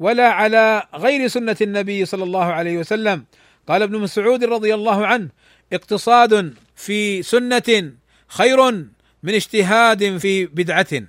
ولا 0.00 0.28
على 0.28 0.86
غير 0.94 1.28
سنة 1.28 1.56
النبي 1.60 2.04
صلى 2.04 2.24
الله 2.24 2.44
عليه 2.44 2.78
وسلم. 2.78 3.24
قال 3.68 3.82
ابن 3.82 3.98
مسعود 3.98 4.44
رضي 4.44 4.74
الله 4.74 5.06
عنه 5.06 5.28
اقتصاد 5.72 6.54
في 6.76 7.22
سنة 7.22 7.92
خير 8.28 8.70
من 9.22 9.34
اجتهاد 9.34 10.18
في 10.18 10.46
بدعة. 10.46 11.02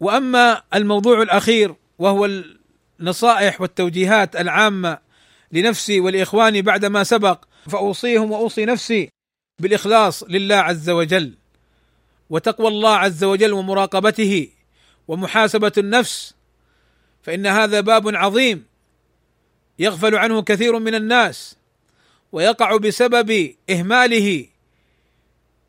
وأما 0.00 0.62
الموضوع 0.74 1.22
الأخير 1.22 1.74
وهو 1.98 2.28
النصائح 3.00 3.60
والتوجيهات 3.60 4.36
العامة 4.36 4.98
لنفسي 5.52 6.00
ولإخواني 6.00 6.62
بعد 6.62 6.84
ما 6.84 7.04
سبق 7.04 7.44
فأوصيهم 7.68 8.30
وأوصي 8.30 8.64
نفسي 8.64 9.08
بالإخلاص 9.58 10.22
لله 10.22 10.56
عز 10.56 10.90
وجل 10.90 11.34
وتقوى 12.30 12.68
الله 12.68 12.96
عز 12.96 13.24
وجل 13.24 13.52
ومراقبته 13.52 14.48
ومحاسبة 15.08 15.72
النفس 15.78 16.34
فإن 17.22 17.46
هذا 17.46 17.80
باب 17.80 18.16
عظيم 18.16 18.64
يغفل 19.78 20.14
عنه 20.14 20.42
كثير 20.42 20.78
من 20.78 20.94
الناس 20.94 21.56
ويقع 22.32 22.76
بسبب 22.76 23.54
إهماله 23.70 24.46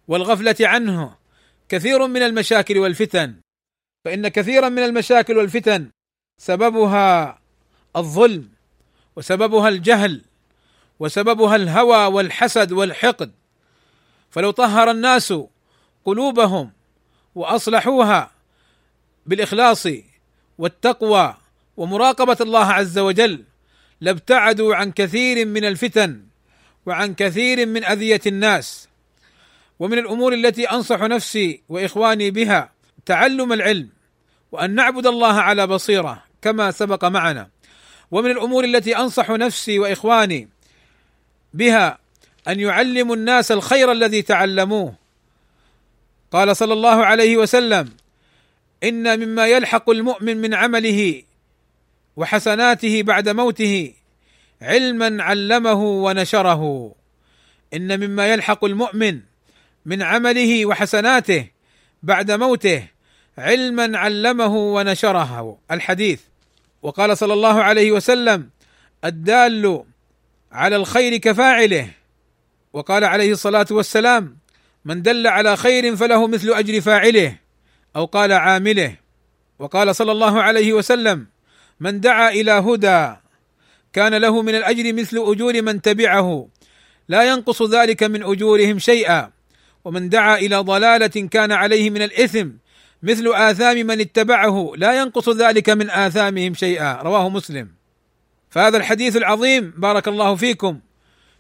والغفلة 0.10 0.56
عنه. 0.62 1.16
كثير 1.70 2.08
من 2.08 2.22
المشاكل 2.22 2.78
والفتن. 2.78 3.36
فإن 4.06 4.28
كثيرا 4.28 4.70
من 4.70 4.84
المشاكل 4.84 5.38
والفتن 5.38 5.90
سببها 6.38 7.40
الظلم 7.96 8.50
وسببها 9.16 9.70
الجهل 9.70 10.22
وسببها 11.00 11.56
الهوى 11.56 12.06
والحسد 12.06 12.72
والحقد. 12.72 13.32
فلو 14.30 14.52
طهر 14.52 14.92
الناس 14.92 15.34
قلوبهم 16.06 16.72
وأصلحوها 17.36 18.32
بالإخلاص 19.26 19.88
والتقوى 20.58 21.38
ومراقبة 21.78 22.38
الله 22.42 22.66
عز 22.66 23.00
وجل 23.00 23.44
لابتعدوا 24.02 24.76
عن 24.76 24.92
كثير 24.92 25.46
من 25.46 25.66
الفتن 25.66 26.24
وعن 26.86 27.14
كثير 27.14 27.66
من 27.66 27.84
أذية 27.84 28.22
الناس. 28.28 28.89
ومن 29.80 29.98
الأمور 29.98 30.34
التي 30.34 30.66
أنصح 30.66 31.02
نفسي 31.02 31.62
وإخواني 31.70 32.32
بها 32.32 32.72
تعلم 33.06 33.54
العلم 33.54 33.90
وأن 34.52 34.76
نعبد 34.76 35.08
الله 35.08 35.34
على 35.34 35.68
بصيرة 35.68 36.24
كما 36.42 36.72
سبق 36.72 37.06
معنا. 37.06 37.50
ومن 38.12 38.32
الأمور 38.32 38.64
التي 38.64 38.98
أنصح 38.98 39.30
نفسي 39.30 39.80
وإخواني 39.80 40.50
بها 41.54 41.98
أن 42.48 42.60
يعلموا 42.60 43.16
الناس 43.16 43.52
الخير 43.52 43.92
الذي 43.92 44.22
تعلموه. 44.22 44.96
قال 46.32 46.56
صلى 46.56 46.74
الله 46.74 47.06
عليه 47.06 47.38
وسلم 47.38 47.90
إن 48.84 49.20
مما 49.20 49.48
يلحق 49.48 49.90
المؤمن 49.90 50.38
من 50.38 50.54
عمله 50.54 51.24
وحسناته 52.16 53.04
بعد 53.04 53.30
موته 53.30 53.94
علما 54.62 55.24
علمه 55.24 55.84
ونشره. 55.84 56.96
إن 57.74 58.00
مما 58.00 58.28
يلحق 58.28 58.66
المؤمن 58.66 59.29
من 59.86 60.02
عمله 60.02 60.66
وحسناته 60.66 61.48
بعد 62.04 62.32
موته 62.32 62.88
علما 63.38 63.98
علمه 63.98 64.56
ونشره. 64.56 65.58
الحديث 65.72 66.22
وقال 66.82 67.18
صلى 67.18 67.34
الله 67.34 67.64
عليه 67.64 67.92
وسلم 67.92 68.50
الدال 69.06 69.84
على 70.52 70.76
الخير 70.76 71.18
كفاعله. 71.18 71.90
وقال 72.74 73.04
عليه 73.04 73.32
الصلاة 73.32 73.68
والسلام 73.72 74.38
من 74.86 75.02
دل 75.02 75.28
على 75.28 75.58
خير 75.58 75.96
فله 75.96 76.28
مثل 76.28 76.50
أجر 76.50 76.82
فاعله 76.82 77.36
أو 77.96 78.06
قال 78.06 78.32
عامله. 78.32 78.96
وقال 79.60 79.96
صلى 79.96 80.12
الله 80.12 80.42
عليه 80.42 80.74
وسلم 80.74 81.28
من 81.80 82.00
دعا 82.00 82.30
إلى 82.30 82.52
هدى 82.52 83.16
كان 83.94 84.14
له 84.14 84.42
من 84.42 84.56
الأجر 84.56 84.94
مثل 84.94 85.18
أجور 85.18 85.62
من 85.62 85.82
تبعه 85.82 86.48
لا 87.08 87.24
ينقص 87.24 87.62
ذلك 87.62 88.04
من 88.04 88.24
أجورهم 88.24 88.80
شيئا. 88.80 89.39
ومن 89.86 90.10
دعا 90.10 90.38
إلى 90.38 90.56
ضلالة 90.56 91.28
كان 91.32 91.52
عليه 91.52 91.90
من 91.90 92.02
الإثم 92.02 92.48
مثل 93.04 93.28
آثام 93.28 93.78
من 93.78 94.00
اتبعه 94.00 94.72
لا 94.76 95.02
ينقص 95.02 95.30
ذلك 95.30 95.70
من 95.70 95.90
آثامهم 95.90 96.54
شيئا. 96.54 97.02
رواه 97.02 97.30
مسلم. 97.30 97.72
فهذا 98.50 98.78
الحديث 98.78 99.18
العظيم 99.18 99.74
بارك 99.78 100.08
الله 100.08 100.36
فيكم 100.36 100.80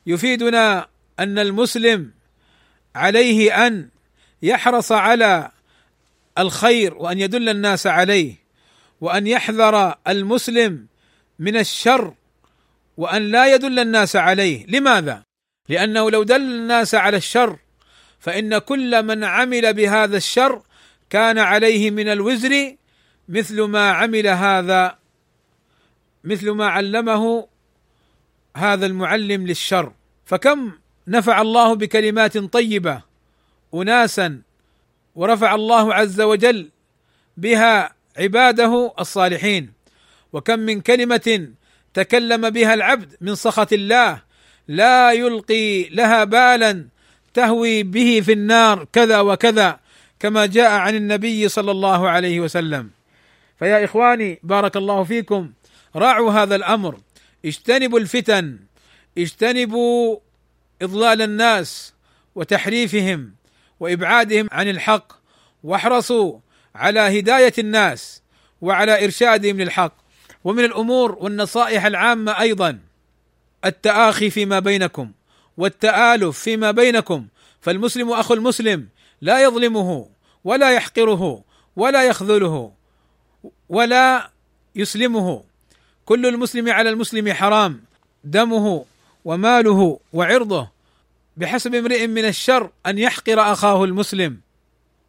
يفيدنا 0.05 0.87
أن 1.19 1.39
المسلم 1.39 2.11
عليه 2.95 3.67
أن 3.67 3.89
يحرص 4.41 4.91
على 4.91 5.51
الخير 6.37 6.93
وأن 6.93 7.19
يدل 7.19 7.49
الناس 7.49 7.87
عليه 7.87 8.35
وأن 9.01 9.27
يحذر 9.27 9.95
المسلم 10.07 10.87
من 11.39 11.57
الشر 11.57 12.13
وأن 12.97 13.21
لا 13.21 13.53
يدل 13.53 13.79
الناس 13.79 14.15
عليه. 14.15 14.65
لماذا؟ 14.67 15.23
لأنه 15.69 16.11
لو 16.11 16.23
دل 16.23 16.41
الناس 16.41 16.95
على 16.95 17.17
الشر 17.17 17.57
فإن 18.19 18.57
كل 18.57 19.03
من 19.03 19.23
عمل 19.23 19.73
بهذا 19.73 20.17
الشر 20.17 20.61
كان 21.09 21.37
عليه 21.37 21.91
من 21.91 22.07
الوزر 22.07 22.75
مثل 23.29 23.61
ما 23.61 23.91
عمل 23.91 24.27
هذا 24.27 24.97
مثل 26.23 26.51
ما 26.51 26.67
علمه 26.67 27.47
هذا 28.57 28.85
المعلم 28.85 29.47
للشر. 29.47 29.93
فكم 30.25 30.71
نفع 31.07 31.41
الله 31.41 31.75
بكلمات 31.75 32.37
طيبة 32.37 33.01
اناسا 33.73 34.41
ورفع 35.15 35.55
الله 35.55 35.93
عز 35.93 36.21
وجل 36.21 36.69
بها 37.37 37.95
عباده 38.17 38.93
الصالحين. 38.99 39.73
وكم 40.33 40.59
من 40.59 40.81
كلمة 40.81 41.49
تكلم 41.93 42.49
بها 42.49 42.73
العبد 42.73 43.15
من 43.21 43.35
سخط 43.35 43.73
الله 43.73 44.21
لا 44.67 45.11
يلقي 45.11 45.89
لها 45.89 46.23
بالا 46.23 46.85
تهوي 47.33 47.83
به 47.83 48.21
في 48.25 48.31
النار 48.31 48.87
كذا 48.93 49.19
وكذا 49.19 49.79
كما 50.19 50.45
جاء 50.45 50.71
عن 50.71 50.95
النبي 50.95 51.49
صلى 51.49 51.71
الله 51.71 52.09
عليه 52.09 52.39
وسلم. 52.39 52.89
فيا 53.59 53.85
إخواني 53.85 54.39
بارك 54.43 54.77
الله 54.77 55.03
فيكم. 55.03 55.51
راعوا 55.95 56.31
هذا 56.31 56.55
الأمر. 56.55 56.99
اجتنبوا 57.45 57.99
الفتن. 57.99 58.59
اجتنبوا 59.17 60.17
إضلال 60.81 61.21
الناس 61.21 61.93
وتحريفهم 62.35 63.31
وإبعادهم 63.79 64.47
عن 64.51 64.69
الحق. 64.69 65.13
واحرصوا 65.63 66.39
على 66.75 67.19
هداية 67.19 67.53
الناس 67.59 68.21
وعلى 68.61 69.05
إرشادهم 69.05 69.61
للحق. 69.61 69.93
ومن 70.43 70.63
الأمور 70.63 71.17
والنصائح 71.19 71.85
العامة 71.85 72.39
أيضا 72.39 72.79
التآخي 73.65 74.29
فيما 74.29 74.59
بينكم. 74.59 75.11
والتآلف 75.59 76.39
فيما 76.39 76.71
بينكم 76.71 77.27
فالمسلم 77.61 78.11
أخو 78.11 78.33
المسلم 78.33 78.87
لا 79.21 79.43
يظلمه 79.43 80.09
ولا 80.43 80.71
يحقره 80.71 81.43
ولا 81.75 82.03
يخذله 82.03 82.71
ولا 83.69 84.29
يسلمه. 84.75 85.43
كل 86.05 86.25
المسلم 86.25 86.69
على 86.69 86.89
المسلم 86.89 87.33
حرام 87.33 87.83
دمه 88.23 88.85
وماله 89.25 89.99
وعرضه. 90.13 90.69
بحسب 91.37 91.75
امرئ 91.75 92.07
من 92.07 92.25
الشر 92.25 92.69
أن 92.85 92.97
يحقر 92.97 93.39
أخاه 93.39 93.83
المسلم. 93.83 94.39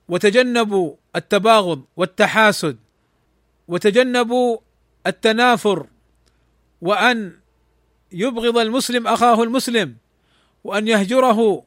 وتجنبوا 0.08 0.94
التباغض 1.16 1.82
والتحاسد. 1.96 2.76
وتجنبوا 3.68 4.58
التنافر. 5.06 5.86
وأن 6.80 7.32
يبغض 8.12 8.58
المسلم 8.58 9.06
أخاه 9.06 9.42
المسلم. 9.42 9.96
وأن 10.64 10.88
يهجره 10.88 11.64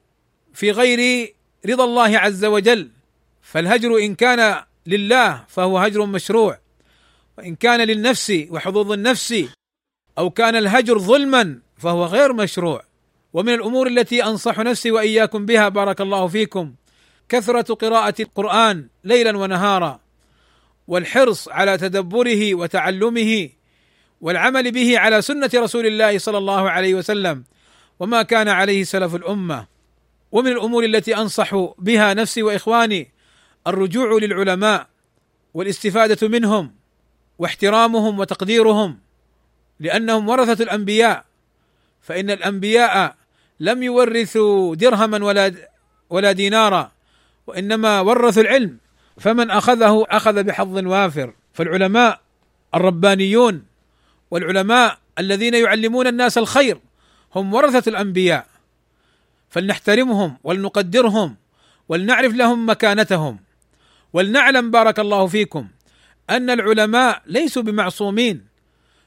في 0.54 0.72
غير 0.72 1.34
رضا 1.66 1.84
الله 1.84 2.18
عز 2.18 2.46
وجل. 2.46 2.90
فالهجر 3.42 3.98
إن 3.98 4.16
كان 4.16 4.64
لله 4.88 5.44
فهو 5.48 5.78
هجر 5.78 6.06
مشروع. 6.06 6.60
وإن 7.38 7.56
كان 7.56 7.82
للنفس 7.82 8.34
وحظوظ 8.50 8.92
النفس 8.92 9.46
أو 10.18 10.30
كان 10.30 10.56
الهجر 10.56 11.00
ظلما 11.00 11.60
فهو 11.78 12.06
غير 12.06 12.34
مشروع. 12.34 12.84
ومن 13.34 13.54
الأمور 13.54 13.88
التي 13.88 14.24
أنصح 14.24 14.60
نفسي 14.60 14.92
وإياكم 14.92 15.46
بها 15.46 15.70
بارك 15.70 16.02
الله 16.02 16.28
فيكم 16.28 16.74
كثرة 17.30 17.74
قراءة 17.74 18.22
القرآن 18.22 18.88
ليلا 19.04 19.38
ونهارا 19.38 20.00
والحرص 20.88 21.50
على 21.50 21.78
تدبره 21.78 22.56
وتعلمه 22.56 23.50
والعمل 24.22 24.72
به 24.72 25.00
على 25.00 25.22
سنة 25.22 25.50
رسول 25.56 25.86
الله 25.86 26.18
صلى 26.18 26.38
الله 26.38 26.70
عليه 26.70 26.94
وسلم. 26.96 27.44
وما 28.00 28.22
كان 28.22 28.48
عليه 28.48 28.84
سلف 28.84 29.16
الأمة. 29.16 29.68
ومن 30.32 30.52
الأمور 30.52 30.84
التي 30.86 31.18
أنصح 31.18 31.56
بها 31.78 32.14
نفسي 32.14 32.44
وإخواني 32.44 33.12
الرجوع 33.68 34.20
للعلماء 34.22 34.88
والاستفادة 35.54 36.28
منهم 36.28 36.76
واحترامهم 37.40 38.20
وتقديرهم 38.20 39.00
لأنهم 39.80 40.30
ورثة 40.30 40.64
الأنبياء. 40.64 41.26
فإن 42.02 42.30
الأنبياء 42.30 43.16
لم 43.60 43.84
يورثوا 43.84 44.76
درهما 44.76 45.26
ولا 45.26 45.52
ولا 46.10 46.32
دينارا 46.32 46.92
وإنما 47.48 48.00
ورثوا 48.00 48.44
العلم. 48.44 48.78
فمن 49.20 49.52
أخذه 49.52 50.06
أخذ 50.10 50.44
بحظ 50.44 50.88
وافر. 50.88 51.34
فالعلماء 51.54 52.22
الربانيون 52.76 53.66
والعلماء 54.32 54.98
الذين 55.20 55.54
يعلمون 55.54 56.08
الناس 56.08 56.38
الخير 56.38 56.80
هم 57.36 57.54
ورثة 57.54 57.90
الأنبياء. 57.90 58.48
فلنحترمهم 59.50 60.38
ولنقدرهم 60.44 61.36
ولنعرف 61.90 62.34
لهم 62.34 62.70
مكانتهم. 62.70 63.40
ولنعلم 64.14 64.72
بارك 64.72 65.00
الله 65.00 65.28
فيكم 65.28 65.68
أن 66.30 66.50
العلماء 66.50 67.22
ليسوا 67.26 67.64
بمعصومين. 67.64 68.46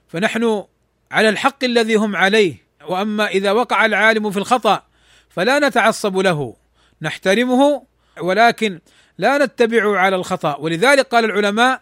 فنحن 0.08 0.64
على 1.10 1.28
الحق 1.28 1.64
الذي 1.64 1.94
هم 1.94 2.16
عليه. 2.16 2.66
وأما 2.88 3.26
إذا 3.26 3.52
وقع 3.52 3.86
العالم 3.86 4.30
في 4.30 4.36
الخطأ 4.36 4.82
فلا 5.28 5.58
نتعصب 5.58 6.18
له. 6.18 6.56
نحترمه 7.02 7.82
ولكن 8.20 8.80
لا 9.18 9.44
نتبع 9.44 9.98
على 9.98 10.16
الخطأ. 10.16 10.56
ولذلك 10.56 11.06
قال 11.06 11.24
العلماء 11.24 11.80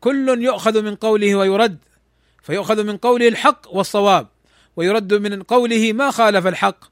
كل 0.00 0.42
يؤخذ 0.42 0.82
من 0.82 0.94
قوله 0.94 1.34
ويرد. 1.34 1.78
فيؤخذ 2.42 2.84
من 2.84 2.96
قوله 2.96 3.28
الحق 3.28 3.74
والصواب. 3.74 4.26
ويرد 4.76 5.14
من 5.14 5.42
قوله 5.42 5.92
ما 5.92 6.10
خالف 6.10 6.46
الحق 6.46 6.84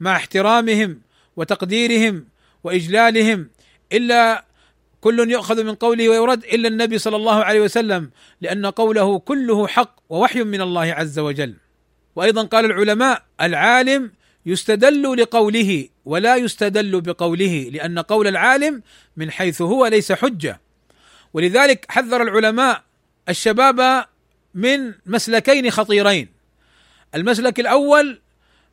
مع 0.00 0.16
احترامهم 0.16 1.00
وتقديرهم 1.36 2.24
وإجلالهم 2.64 3.48
إلا 3.92 4.44
كل 5.00 5.30
يؤخذ 5.30 5.64
من 5.64 5.74
قوله 5.74 6.08
ويرد 6.08 6.44
إلا 6.44 6.68
النبي 6.68 6.98
صلى 6.98 7.16
الله 7.16 7.44
عليه 7.44 7.60
وسلم 7.60 8.10
لأن 8.40 8.66
قوله 8.66 9.18
كله 9.18 9.66
حق 9.66 9.96
ووحي 10.08 10.42
من 10.42 10.60
الله 10.60 10.82
عز 10.82 11.18
وجل. 11.18 11.54
وأيضا 12.16 12.42
قال 12.42 12.64
العلماء 12.64 13.22
العالم 13.40 14.10
يستدل 14.46 15.22
لقوله 15.22 15.88
ولا 16.04 16.36
يستدل 16.36 17.00
بقوله 17.00 17.70
لأن 17.72 17.98
قول 17.98 18.26
العالم 18.26 18.82
من 19.16 19.30
حيث 19.30 19.62
هو 19.62 19.86
ليس 19.86 20.12
حجة. 20.12 20.60
ولذلك 21.34 21.86
حذر 21.88 22.22
العلماء 22.22 22.82
الشباب 23.28 24.04
من 24.54 24.94
مسلكين 25.06 25.70
خطيرين. 25.70 26.35
المسلك 27.14 27.60
الأول 27.60 28.20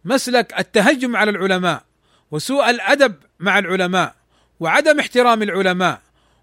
مسلك 0.06 0.60
التهجم 0.60 1.16
على 1.16 1.32
العلماء 1.32 1.84
وسوء 2.32 2.70
الأدب 2.70 3.16
مع 3.40 3.60
العلماء 3.60 4.16
وعدم 4.60 5.00
احترام 5.00 5.44
العلماء 5.44 6.02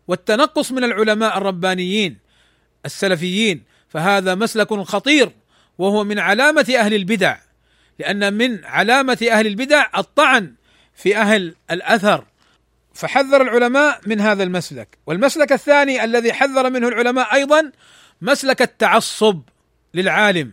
والتنقص 0.09 0.73
من 0.73 0.85
العلماء 0.85 1.39
الربانيين 1.39 2.19
السلفيين 2.87 3.63
فهذا 3.89 4.35
مسلك 4.35 4.75
خطير 4.75 5.33
وهو 5.79 6.05
من 6.05 6.19
علامة 6.19 6.75
أهل 6.79 6.95
البدع 6.95 7.39
لأن 7.99 8.35
من 8.35 8.65
علامة 8.65 9.29
أهل 9.31 9.47
البدع 9.47 9.87
الطعن 9.97 10.55
في 10.95 11.17
أهل 11.17 11.55
الأثر 11.71 12.25
فحذر 12.95 13.43
العلماء 13.43 14.01
من 14.07 14.21
هذا 14.21 14.43
المسلك 14.43 14.99
والمسلك 15.07 15.53
الثاني 15.53 16.05
الذي 16.05 16.33
حذر 16.33 16.71
منه 16.71 16.89
العلماء 16.89 17.35
أيضا 17.35 17.73
مسلك 18.23 18.63
التعصب 18.63 19.43
للعالم 19.95 20.53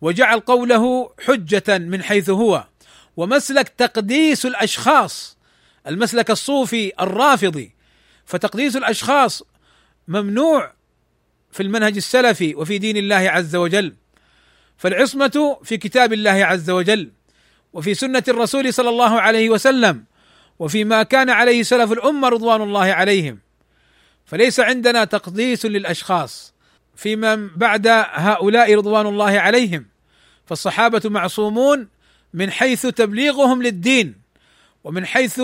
وجعل 0.00 0.40
قوله 0.40 1.10
حجة 1.26 1.78
من 1.78 2.02
حيث 2.02 2.30
هو. 2.30 2.66
ومسلك 3.16 3.68
تقديس 3.68 4.46
الأشخاص 4.46 5.38
المسلك 5.86 6.30
الصوفي 6.30 6.92
الرافضي. 7.00 7.74
فتقديس 8.26 8.76
الأشخاص 8.76 9.42
ممنوع 10.08 10.72
في 11.52 11.62
المنهج 11.62 11.96
السلفي 11.96 12.54
وفي 12.54 12.78
دين 12.78 12.96
الله 12.96 13.16
عز 13.30 13.56
وجل. 13.56 13.94
فالعصمة 14.76 15.58
في 15.64 15.76
كتاب 15.76 16.12
الله 16.12 16.44
عز 16.44 16.70
وجل 16.70 17.10
وفي 17.72 17.94
سنة 17.94 18.22
الرسول 18.28 18.74
صلى 18.74 18.88
الله 18.88 19.20
عليه 19.20 19.50
وسلم 19.50 20.04
وفيما 20.58 21.02
كان 21.02 21.30
عليه 21.30 21.62
سلف 21.62 21.92
الأمة 21.92 22.28
رضوان 22.28 22.62
الله 22.62 22.92
عليهم. 22.92 23.38
فليس 24.24 24.60
عندنا 24.60 25.04
تقديس 25.04 25.66
للأشخاص. 25.66 26.54
فيما 26.98 27.50
بعد 27.56 27.86
هؤلاء 28.12 28.74
رضوان 28.74 29.06
الله 29.06 29.40
عليهم. 29.40 29.86
فالصحابة 30.46 31.02
معصومون 31.04 31.88
من 32.34 32.50
حيث 32.50 32.86
تبليغهم 32.86 33.62
للدين 33.62 34.14
ومن 34.84 35.06
حيث 35.06 35.40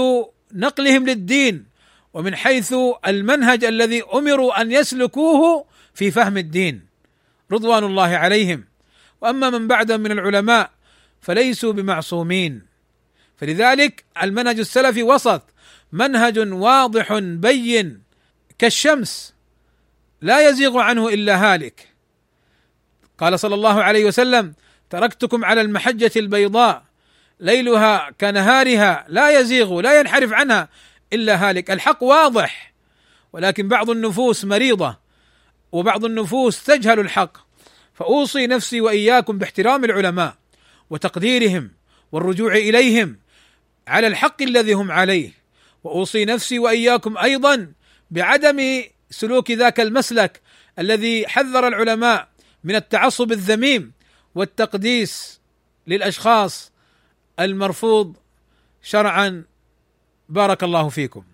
نقلهم 0.52 1.06
للدين 1.06 1.66
ومن 2.14 2.36
حيث 2.36 2.74
المنهج 3.06 3.64
الذي 3.64 4.02
أمروا 4.14 4.60
أن 4.60 4.72
يسلكوه 4.72 5.64
في 5.94 6.10
فهم 6.10 6.36
الدين. 6.36 6.86
رضوان 7.52 7.84
الله 7.84 8.16
عليهم. 8.16 8.64
وأما 9.20 9.50
من 9.50 9.68
بعدهم 9.68 10.00
من 10.00 10.12
العلماء 10.12 10.70
فليسوا 11.20 11.72
بمعصومين. 11.72 12.62
فلذلك 13.36 14.04
المنهج 14.22 14.58
السلفي 14.58 15.02
وسط 15.02 15.42
منهج 15.92 16.38
واضح 16.38 17.18
بين 17.18 18.02
كالشمس 18.58 19.33
لا 20.24 20.48
يزيغ 20.48 20.78
عنه 20.78 21.08
إلا 21.08 21.36
هالك. 21.36 21.88
قال 23.18 23.40
صلى 23.40 23.54
الله 23.54 23.82
عليه 23.82 24.04
وسلم 24.04 24.54
تركتكم 24.90 25.44
على 25.44 25.60
المحجة 25.60 26.10
البيضاء 26.16 26.84
ليلها 27.40 28.10
كنهارها 28.20 29.04
لا 29.08 29.40
يزيغ 29.40 29.80
لا 29.80 30.00
ينحرف 30.00 30.32
عنها 30.32 30.68
إلا 31.12 31.48
هالك. 31.48 31.70
الحق 31.70 32.02
واضح 32.02 32.72
ولكن 33.32 33.68
بعض 33.68 33.90
النفوس 33.90 34.44
مريضة 34.44 34.98
وبعض 35.72 36.04
النفوس 36.04 36.64
تجهل 36.64 37.00
الحق. 37.00 37.36
فأوصي 37.94 38.46
نفسي 38.46 38.80
وإياكم 38.80 39.38
باحترام 39.38 39.84
العلماء 39.84 40.34
وتقديرهم 40.90 41.70
والرجوع 42.12 42.54
إليهم 42.54 43.18
على 43.88 44.06
الحق 44.06 44.42
الذي 44.42 44.72
هم 44.72 44.90
عليه. 44.90 45.30
وأوصي 45.84 46.24
نفسي 46.24 46.58
وإياكم 46.58 47.18
أيضا 47.18 47.72
بعدم 48.10 48.82
سلوك 49.14 49.50
ذاك 49.50 49.80
المسلك 49.80 50.40
الذي 50.78 51.28
حذر 51.28 51.68
العلماء 51.68 52.28
من 52.64 52.74
التعصب 52.74 53.32
الذميم 53.32 53.92
والتقديس 54.34 55.40
للأشخاص 55.86 56.72
المرفوض 57.40 58.16
شرعا. 58.82 59.44
بارك 60.28 60.64
الله 60.64 60.88
فيكم. 60.88 61.24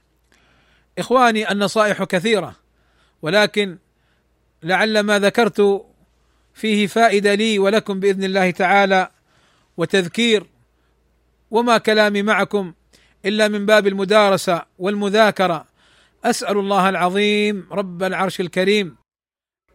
إخواني 0.98 1.52
النصائح 1.52 2.04
كثيرة 2.04 2.56
ولكن 3.22 3.78
لعل 4.62 5.00
ما 5.00 5.18
ذكرت 5.18 5.86
فيه 6.54 6.86
فائدة 6.86 7.34
لي 7.34 7.58
ولكم 7.58 8.00
بإذن 8.00 8.24
الله 8.24 8.50
تعالى 8.50 9.10
وتذكير 9.76 10.46
وما 11.50 11.78
كلامي 11.78 12.22
معكم 12.22 12.72
إلا 13.24 13.48
من 13.48 13.66
باب 13.66 13.86
المدارسة 13.86 14.62
والمذاكرة. 14.78 15.69
أسأل 16.24 16.58
الله 16.58 16.88
العظيم 16.88 17.66
رب 17.72 18.02
العرش 18.02 18.40
الكريم 18.40 18.96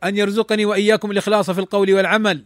أن 0.04 0.18
يرزقني 0.18 0.66
وإياكم 0.66 1.12
الإخلاص 1.12 1.52
في 1.52 1.60
القول 1.60 1.94
والعمل 1.94 2.44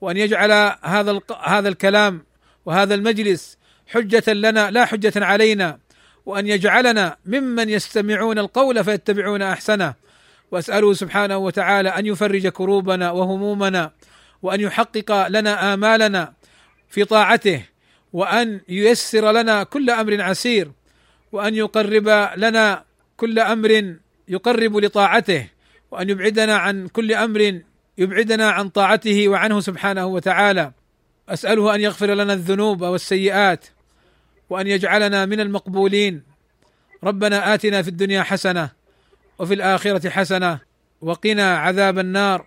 وأن 0.00 0.16
يجعل 0.16 0.52
هذا 0.82 1.20
هذا 1.42 1.68
الكلام 1.68 2.24
وهذا 2.66 2.94
المجلس 2.94 3.58
حجة 3.86 4.32
لنا 4.32 4.70
لا 4.70 4.84
حجة 4.84 5.12
علينا 5.16 5.78
وأن 6.26 6.46
يجعلنا 6.46 7.16
ممن 7.26 7.68
يستمعون 7.68 8.38
القول 8.38 8.84
فيتبعون 8.84 9.42
أحسنه. 9.42 9.94
وأسأله 10.50 10.92
سبحانه 10.92 11.36
وتعالى 11.36 11.88
أن 11.88 12.06
يفرج 12.06 12.48
كروبنا 12.48 13.10
وهمومنا 13.10 13.90
وأن 14.42 14.60
يحقق 14.60 15.28
لنا 15.28 15.74
آمالنا 15.74 16.32
في 16.88 17.04
طاعته 17.04 17.64
وأن 18.12 18.60
ييسر 18.68 19.32
لنا 19.32 19.62
كل 19.62 19.90
أمر 19.90 20.22
عسير 20.22 20.70
وأن 21.32 21.54
يقرب 21.54 22.30
لنا 22.36 22.84
كل 23.16 23.38
أمر 23.38 23.96
يقرب 24.28 24.76
لطاعته 24.76 25.48
وأن 25.90 26.10
يبعدنا 26.10 26.56
عن 26.56 26.88
كل 26.88 27.12
أمر 27.12 27.60
يبعدنا 27.98 28.50
عن 28.50 28.68
طاعته 28.68 29.28
وعنه 29.28 29.60
سبحانه 29.60 30.06
وتعالى. 30.06 30.72
أسأله 31.28 31.74
أن 31.74 31.80
يغفر 31.80 32.14
لنا 32.14 32.32
الذنوب 32.32 32.82
والسيئات 32.82 33.66
وأن 34.50 34.66
يجعلنا 34.66 35.26
من 35.26 35.40
المقبولين. 35.40 36.22
ربنا 37.04 37.54
آتنا 37.54 37.82
في 37.82 37.88
الدنيا 37.88 38.22
حسنة 38.22 38.70
وفي 39.38 39.54
الآخرة 39.54 40.10
حسنة 40.10 40.60
وقنا 41.00 41.56
عذاب 41.56 41.98
النار. 41.98 42.46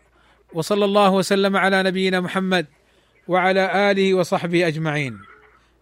وصلى 0.54 0.86
الله 0.86 1.12
وسلم 1.12 1.58
على 1.58 1.84
نبينا 1.84 2.20
محمد 2.20 2.66
وعلى 3.28 3.92
آله 3.92 4.14
وصحبه 4.14 4.68
أجمعين. 4.68 5.20